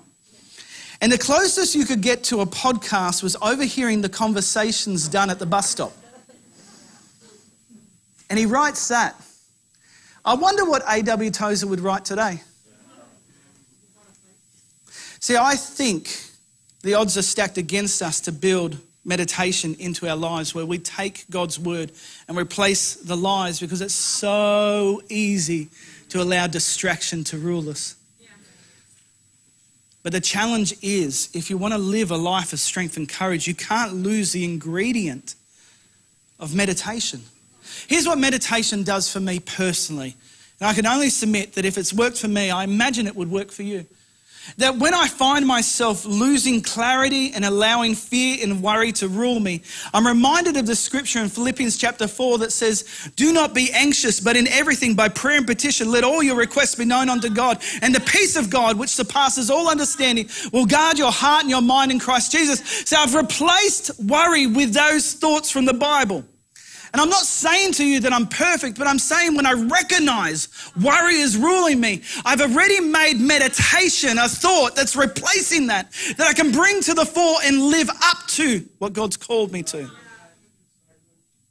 And 1.00 1.12
the 1.12 1.18
closest 1.18 1.76
you 1.76 1.86
could 1.86 2.02
get 2.02 2.24
to 2.26 2.42
a 2.42 2.46
podcast 2.46 3.22
was 3.22 3.36
overhearing 3.42 4.02
the 4.02 4.10
conversations 4.10 5.08
done 5.08 5.30
at 5.30 5.38
the 5.38 5.46
bus 5.46 5.70
stop. 5.70 5.94
And 8.30 8.38
he 8.38 8.46
writes 8.46 8.88
that. 8.88 9.16
I 10.26 10.34
wonder 10.34 10.66
what 10.66 10.84
A.W. 10.90 11.32
Tozer 11.32 11.68
would 11.68 11.80
write 11.80 12.04
today. 12.04 12.42
See, 15.20 15.38
I 15.38 15.56
think 15.56 16.10
the 16.82 16.94
odds 16.94 17.18
are 17.18 17.22
stacked 17.22 17.58
against 17.58 18.02
us 18.02 18.20
to 18.22 18.32
build 18.32 18.78
meditation 19.04 19.76
into 19.80 20.08
our 20.08 20.16
lives 20.16 20.54
where 20.54 20.66
we 20.66 20.78
take 20.78 21.26
God's 21.30 21.58
word 21.58 21.92
and 22.28 22.38
replace 22.38 22.96
the 22.96 23.16
lies 23.16 23.60
because 23.60 23.82
it's 23.82 23.94
so 23.94 25.02
easy 25.10 25.70
to 26.10 26.22
allow 26.22 26.48
distraction 26.48 27.24
to 27.26 27.38
rule 27.38 27.70
us. 27.70 27.96
But 30.04 30.13
the 30.13 30.22
challenge 30.22 30.74
is 30.82 31.30
if 31.34 31.50
you 31.50 31.58
want 31.58 31.74
to 31.74 31.78
live 31.78 32.12
a 32.12 32.18
life 32.18 32.54
of 32.54 32.60
strength 32.60 32.96
and 32.96 33.10
courage, 33.10 33.48
you 33.48 33.56
can't 33.56 33.94
lose 33.94 34.32
the 34.32 34.46
ingredient 34.46 35.36
of 36.40 36.56
meditation. 36.56 37.22
Here's 37.88 38.08
what 38.08 38.18
meditation 38.18 38.84
does 38.84 39.12
for 39.12 39.20
me 39.20 39.40
personally. 39.40 40.16
And 40.60 40.70
I 40.70 40.74
can 40.74 40.86
only 40.86 41.10
submit 41.10 41.54
that 41.54 41.66
if 41.66 41.78
it's 41.78 41.94
worked 41.94 42.18
for 42.18 42.28
me, 42.28 42.50
I 42.50 42.63
imagine 42.63 43.06
it 43.08 43.16
would 43.16 43.30
work 43.30 43.52
for 43.52 43.63
you. 43.63 43.86
That 44.58 44.78
when 44.78 44.94
I 44.94 45.08
find 45.08 45.46
myself 45.46 46.06
losing 46.06 46.62
clarity 46.62 47.34
and 47.34 47.44
allowing 47.44 47.96
fear 47.96 48.38
and 48.42 48.64
worry 48.64 48.92
to 48.94 49.08
rule 49.08 49.40
me, 49.40 49.62
I'm 49.94 50.08
reminded 50.08 50.58
of 50.58 50.66
the 50.66 50.76
scripture 50.76 51.20
in 51.20 51.30
Philippians 51.30 51.78
chapter 51.78 52.08
4 52.08 52.40
that 52.40 52.52
says, 52.52 53.12
Do 53.16 53.34
not 53.34 53.54
be 53.54 53.72
anxious, 53.74 54.20
but 54.20 54.38
in 54.38 54.48
everything 54.48 54.96
by 54.96 55.10
prayer 55.10 55.38
and 55.38 55.48
petition, 55.48 55.92
let 55.92 56.04
all 56.04 56.24
your 56.24 56.36
requests 56.36 56.76
be 56.76 56.86
known 56.86 57.10
unto 57.10 57.30
God. 57.30 57.62
And 57.82 57.94
the 57.94 58.02
peace 58.02 58.36
of 58.36 58.50
God, 58.50 58.78
which 58.78 58.90
surpasses 58.90 59.50
all 59.50 59.70
understanding, 59.70 60.30
will 60.54 60.66
guard 60.66 60.98
your 60.98 61.12
heart 61.12 61.42
and 61.42 61.50
your 61.50 61.62
mind 61.62 61.92
in 61.92 62.00
Christ 62.00 62.32
Jesus. 62.32 62.60
So 62.86 62.98
I've 62.98 63.16
replaced 63.16 64.00
worry 64.00 64.48
with 64.48 64.74
those 64.74 65.14
thoughts 65.14 65.52
from 65.52 65.66
the 65.66 65.74
Bible. 65.74 66.24
And 66.93 67.02
I'm 67.02 67.10
not 67.10 67.23
saying 67.23 67.73
to 67.73 67.86
you 67.86 68.00
that 68.02 68.13
I'm 68.13 68.28
perfect, 68.28 68.78
but 68.78 68.88
I'm 68.88 69.00
saying 69.00 69.36
when 69.36 69.45
I 69.45 69.54
recognize 69.54 70.47
worry 70.82 71.15
is 71.15 71.38
ruling 71.38 71.80
me, 71.80 72.02
I've 72.26 72.41
already 72.41 72.80
made 72.80 73.19
meditation 73.19 74.17
a 74.17 74.28
thought 74.28 74.76
that's 74.76 74.95
replacing 74.95 75.67
that, 75.67 75.91
that 76.17 76.28
I 76.28 76.34
can 76.34 76.52
bring 76.52 76.82
to 76.82 76.93
the 76.93 77.06
fore 77.06 77.38
and 77.43 77.62
live 77.69 77.89
up 77.89 78.28
to 78.30 78.67
what 78.80 78.93
God's 78.93 79.17
called 79.17 79.52
me 79.52 79.63
to. 79.63 79.89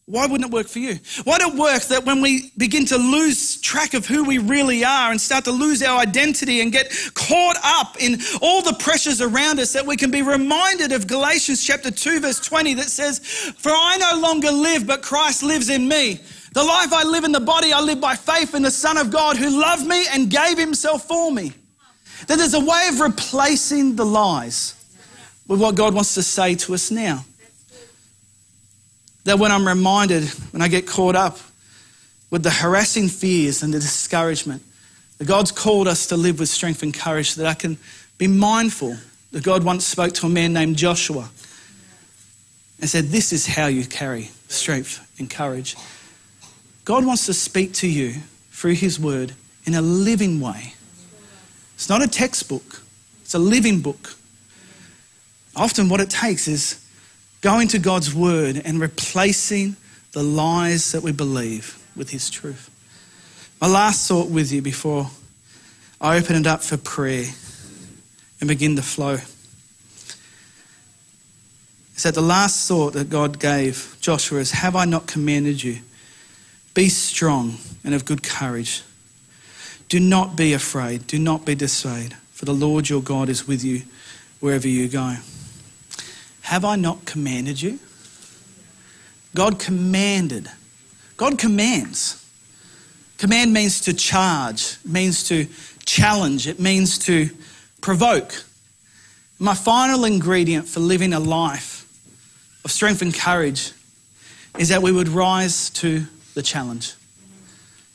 Why 0.09 0.25
wouldn't 0.27 0.51
it 0.51 0.55
work 0.55 0.69
for 0.69 0.79
you? 0.79 1.01
Why 1.25 1.38
don't 1.38 1.55
it 1.55 1.61
work 1.61 1.83
that 1.85 2.05
when 2.05 2.21
we 2.21 2.53
begin 2.57 2.87
to 2.87 2.97
lose 2.97 3.61
track 3.61 3.92
of 3.92 4.07
who 4.07 4.23
we 4.23 4.38
really 4.38 4.85
are 4.85 5.11
and 5.11 5.21
start 5.21 5.45
to 5.47 5.51
lose 5.51 5.83
our 5.83 5.99
identity 5.99 6.61
and 6.61 6.71
get 6.71 6.92
caught 7.14 7.57
up 7.64 7.97
in 7.99 8.21
all 8.40 8.62
the 8.62 8.75
pressures 8.75 9.21
around 9.21 9.59
us, 9.59 9.73
that 9.73 9.85
we 9.85 9.97
can 9.97 10.12
be 10.12 10.23
reminded 10.23 10.92
of 10.92 11.09
Galatians 11.09 11.64
chapter 11.64 11.90
2, 11.90 12.21
verse 12.21 12.38
20 12.38 12.75
that 12.75 12.88
says, 12.88 13.19
For 13.59 13.73
I 13.73 13.97
no 13.97 14.21
longer 14.21 14.53
live, 14.53 14.87
but 14.87 15.03
Christ 15.03 15.42
lives 15.42 15.71
in 15.71 15.88
me. 15.88 16.21
The 16.53 16.62
life 16.62 16.92
I 16.92 17.03
live 17.03 17.25
in 17.25 17.33
the 17.33 17.40
body, 17.40 17.73
I 17.73 17.81
live 17.81 18.01
by 18.01 18.14
faith 18.14 18.55
in 18.55 18.62
the 18.62 18.71
Son 18.71 18.97
of 18.99 19.11
God 19.11 19.37
who 19.37 19.61
loved 19.61 19.85
me 19.85 20.07
and 20.12 20.31
gave 20.31 20.57
himself 20.57 21.09
for 21.09 21.33
me. 21.33 21.53
That 22.29 22.37
there's 22.37 22.55
a 22.55 22.61
way 22.61 22.87
of 22.90 23.01
replacing 23.01 23.97
the 23.97 24.07
lies 24.07 24.75
with 25.49 25.61
what 25.61 25.75
God 25.75 25.95
wants 25.95 26.14
to 26.14 26.23
say 26.23 26.55
to 26.55 26.75
us 26.75 26.92
now 26.92 27.25
that 29.27 29.41
when 29.41 29.51
I'm 29.51 29.67
reminded, 29.67 30.23
when 30.53 30.62
I 30.62 30.69
get 30.69 30.87
caught 30.87 31.17
up 31.17 31.39
with 32.31 32.45
the 32.45 32.51
harassing 32.51 33.09
fears 33.09 33.62
and 33.62 33.75
the 33.75 33.81
discouragement, 33.81 34.62
that 35.19 35.27
God's 35.27 35.51
called 35.51 35.89
us 35.89 36.07
to 36.07 36.17
live 36.17 36.39
with 36.39 36.49
strength 36.49 36.85
and 36.85 36.95
courage, 36.95 37.33
so 37.33 37.43
that 37.43 37.49
I 37.49 37.55
can 37.55 37.77
be 38.19 38.29
mindful 38.29 38.97
that 39.33 39.43
God 39.43 39.65
once 39.65 39.85
spoke 39.85 40.12
to 40.15 40.27
a 40.27 40.29
man 40.29 40.53
named 40.53 40.77
Joshua 40.77 41.29
and 42.81 42.89
said, 42.89 43.07
This 43.07 43.33
is 43.33 43.47
how 43.47 43.67
you 43.67 43.85
carry 43.85 44.31
strength 44.47 45.05
and 45.19 45.29
courage. 45.29 45.77
God 46.85 47.05
wants 47.05 47.27
to 47.27 47.35
speak 47.35 47.73
to 47.75 47.89
you 47.89 48.15
through 48.53 48.75
His 48.75 49.01
word 49.01 49.33
in 49.65 49.75
a 49.75 49.83
living 49.83 50.41
way. 50.41 50.75
It's 51.75 51.89
not 51.89 52.01
a 52.01 52.07
textbook, 52.07 52.81
it's 53.23 53.35
a 53.35 53.41
living 53.41 53.81
book. 53.81 54.15
Often, 55.57 55.89
what 55.89 56.01
it 56.01 56.11
takes 56.11 56.47
is 56.47 56.86
going 57.47 57.69
to 57.69 57.79
God's 57.79 58.13
word 58.13 58.61
and 58.65 58.81
replacing 58.81 59.77
the 60.11 60.23
lies 60.25 60.91
that 60.91 61.05
we 61.05 61.13
believe 61.13 61.81
with 61.95 62.11
his 62.11 62.29
truth. 62.29 62.69
My 63.61 63.69
last 63.69 64.09
thought 64.09 64.29
with 64.29 64.51
you 64.51 64.61
before 64.61 65.11
I 66.01 66.19
open 66.19 66.35
it 66.35 66.49
up 66.49 66.61
for 66.61 66.77
prayer 66.77 67.27
and 68.41 68.49
begin 68.49 68.75
to 68.75 68.83
flow 68.83 69.19
is 71.95 72.03
that 72.03 72.15
the 72.15 72.21
last 72.21 72.67
thought 72.67 72.95
that 72.95 73.11
God 73.11 73.39
gave 73.39 73.97
Joshua 74.01 74.41
is 74.41 74.51
Have 74.51 74.75
I 74.75 74.85
not 74.85 75.07
commanded 75.07 75.63
you? 75.63 75.79
Be 76.75 76.89
strong 76.89 77.59
and 77.85 77.95
of 77.95 78.05
good 78.05 78.25
courage. 78.25 78.83
Do 79.89 80.01
not 80.01 80.35
be 80.35 80.53
afraid. 80.53 81.07
Do 81.07 81.21
not 81.21 81.45
be 81.45 81.55
dismayed, 81.55 82.15
for 82.33 82.45
the 82.45 82.53
Lord 82.53 82.89
your 82.89 83.03
God 83.03 83.29
is 83.29 83.47
with 83.47 83.63
you 83.63 83.83
wherever 84.41 84.67
you 84.67 84.89
go. 84.89 85.15
Have 86.47 86.65
I 86.65 86.77
not 86.77 87.05
commanded 87.05 87.61
you? 87.61 87.81
God 89.35 89.59
commanded. 89.59 90.49
God 91.17 91.41
commands. 91.41 92.25
Command 93.19 93.53
means 93.53 93.81
to 93.81 93.93
charge, 93.93 94.77
it 94.85 94.89
means 94.89 95.27
to 95.29 95.49
challenge, 95.85 96.47
it 96.47 96.61
means 96.61 97.01
to 97.01 97.31
provoke. 97.81 98.45
My 99.41 99.55
final 99.55 100.05
ingredient 100.05 100.69
for 100.69 100.79
living 100.79 101.13
a 101.13 101.19
life 101.19 101.85
of 102.65 102.71
strength 102.71 103.03
and 103.03 103.13
courage 103.13 103.73
is 104.57 104.69
that 104.69 104.83
we 104.83 104.93
would 104.93 105.09
rise 105.09 105.69
to 105.71 106.07
the 106.35 106.43
challenge. 106.43 106.95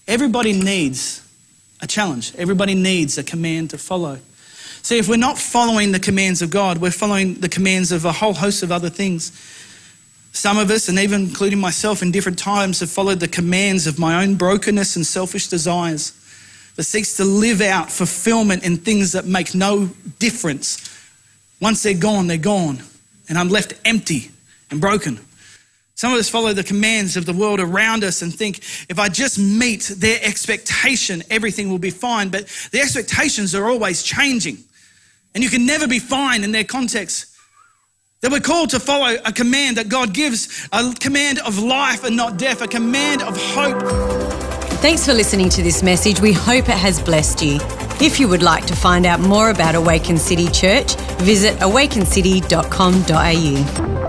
Everybody 0.09 0.51
needs 0.51 1.25
a 1.81 1.87
challenge, 1.87 2.35
everybody 2.35 2.75
needs 2.75 3.17
a 3.17 3.23
command 3.23 3.69
to 3.69 3.77
follow. 3.77 4.19
See, 4.83 4.97
if 4.97 5.07
we're 5.07 5.17
not 5.17 5.37
following 5.37 5.91
the 5.91 5.99
commands 5.99 6.41
of 6.41 6.49
God, 6.49 6.79
we're 6.79 6.91
following 6.91 7.35
the 7.35 7.49
commands 7.49 7.91
of 7.91 8.03
a 8.03 8.11
whole 8.11 8.33
host 8.33 8.63
of 8.63 8.71
other 8.71 8.89
things. 8.89 9.31
Some 10.33 10.57
of 10.57 10.71
us, 10.71 10.89
and 10.89 10.97
even 10.97 11.21
including 11.21 11.59
myself 11.59 12.01
in 12.01 12.11
different 12.11 12.39
times, 12.39 12.79
have 12.79 12.89
followed 12.89 13.19
the 13.19 13.27
commands 13.27 13.85
of 13.85 13.99
my 13.99 14.23
own 14.23 14.35
brokenness 14.35 14.95
and 14.95 15.05
selfish 15.05 15.47
desires 15.47 16.13
that 16.75 16.83
seeks 16.83 17.17
to 17.17 17.25
live 17.25 17.61
out 17.61 17.91
fulfillment 17.91 18.63
in 18.63 18.77
things 18.77 19.11
that 19.11 19.25
make 19.25 19.53
no 19.53 19.89
difference. 20.19 20.89
Once 21.59 21.83
they're 21.83 21.93
gone, 21.93 22.27
they're 22.27 22.37
gone, 22.37 22.81
and 23.29 23.37
I'm 23.37 23.49
left 23.49 23.73
empty 23.85 24.31
and 24.71 24.81
broken. 24.81 25.19
Some 25.95 26.13
of 26.13 26.17
us 26.17 26.29
follow 26.29 26.53
the 26.53 26.63
commands 26.63 27.15
of 27.17 27.27
the 27.27 27.33
world 27.33 27.59
around 27.59 28.03
us 28.03 28.23
and 28.23 28.33
think 28.33 28.59
if 28.89 28.97
I 28.97 29.09
just 29.09 29.37
meet 29.37 29.81
their 29.97 30.19
expectation, 30.23 31.21
everything 31.29 31.69
will 31.69 31.77
be 31.77 31.91
fine. 31.91 32.29
But 32.29 32.47
the 32.71 32.79
expectations 32.79 33.53
are 33.53 33.69
always 33.69 34.01
changing. 34.01 34.57
And 35.33 35.43
you 35.43 35.49
can 35.49 35.65
never 35.65 35.87
be 35.87 35.99
fine 35.99 36.43
in 36.43 36.51
their 36.51 36.63
context. 36.63 37.27
That 38.21 38.31
we're 38.31 38.39
called 38.39 38.69
to 38.71 38.79
follow 38.79 39.15
a 39.25 39.31
command 39.31 39.77
that 39.77 39.89
God 39.89 40.13
gives, 40.13 40.67
a 40.71 40.93
command 40.93 41.39
of 41.39 41.59
life 41.59 42.03
and 42.03 42.15
not 42.15 42.37
death, 42.37 42.61
a 42.61 42.67
command 42.67 43.23
of 43.23 43.35
hope. 43.37 43.81
Thanks 44.81 45.05
for 45.05 45.13
listening 45.13 45.49
to 45.49 45.61
this 45.61 45.83
message. 45.83 46.21
We 46.21 46.33
hope 46.33 46.69
it 46.69 46.77
has 46.77 47.01
blessed 47.01 47.41
you. 47.41 47.59
If 47.99 48.19
you 48.19 48.27
would 48.27 48.43
like 48.43 48.65
to 48.65 48.75
find 48.75 49.05
out 49.05 49.19
more 49.19 49.51
about 49.51 49.75
Awaken 49.75 50.17
City 50.17 50.47
Church, 50.47 50.95
visit 51.19 51.55
awakencity.com.au. 51.59 54.00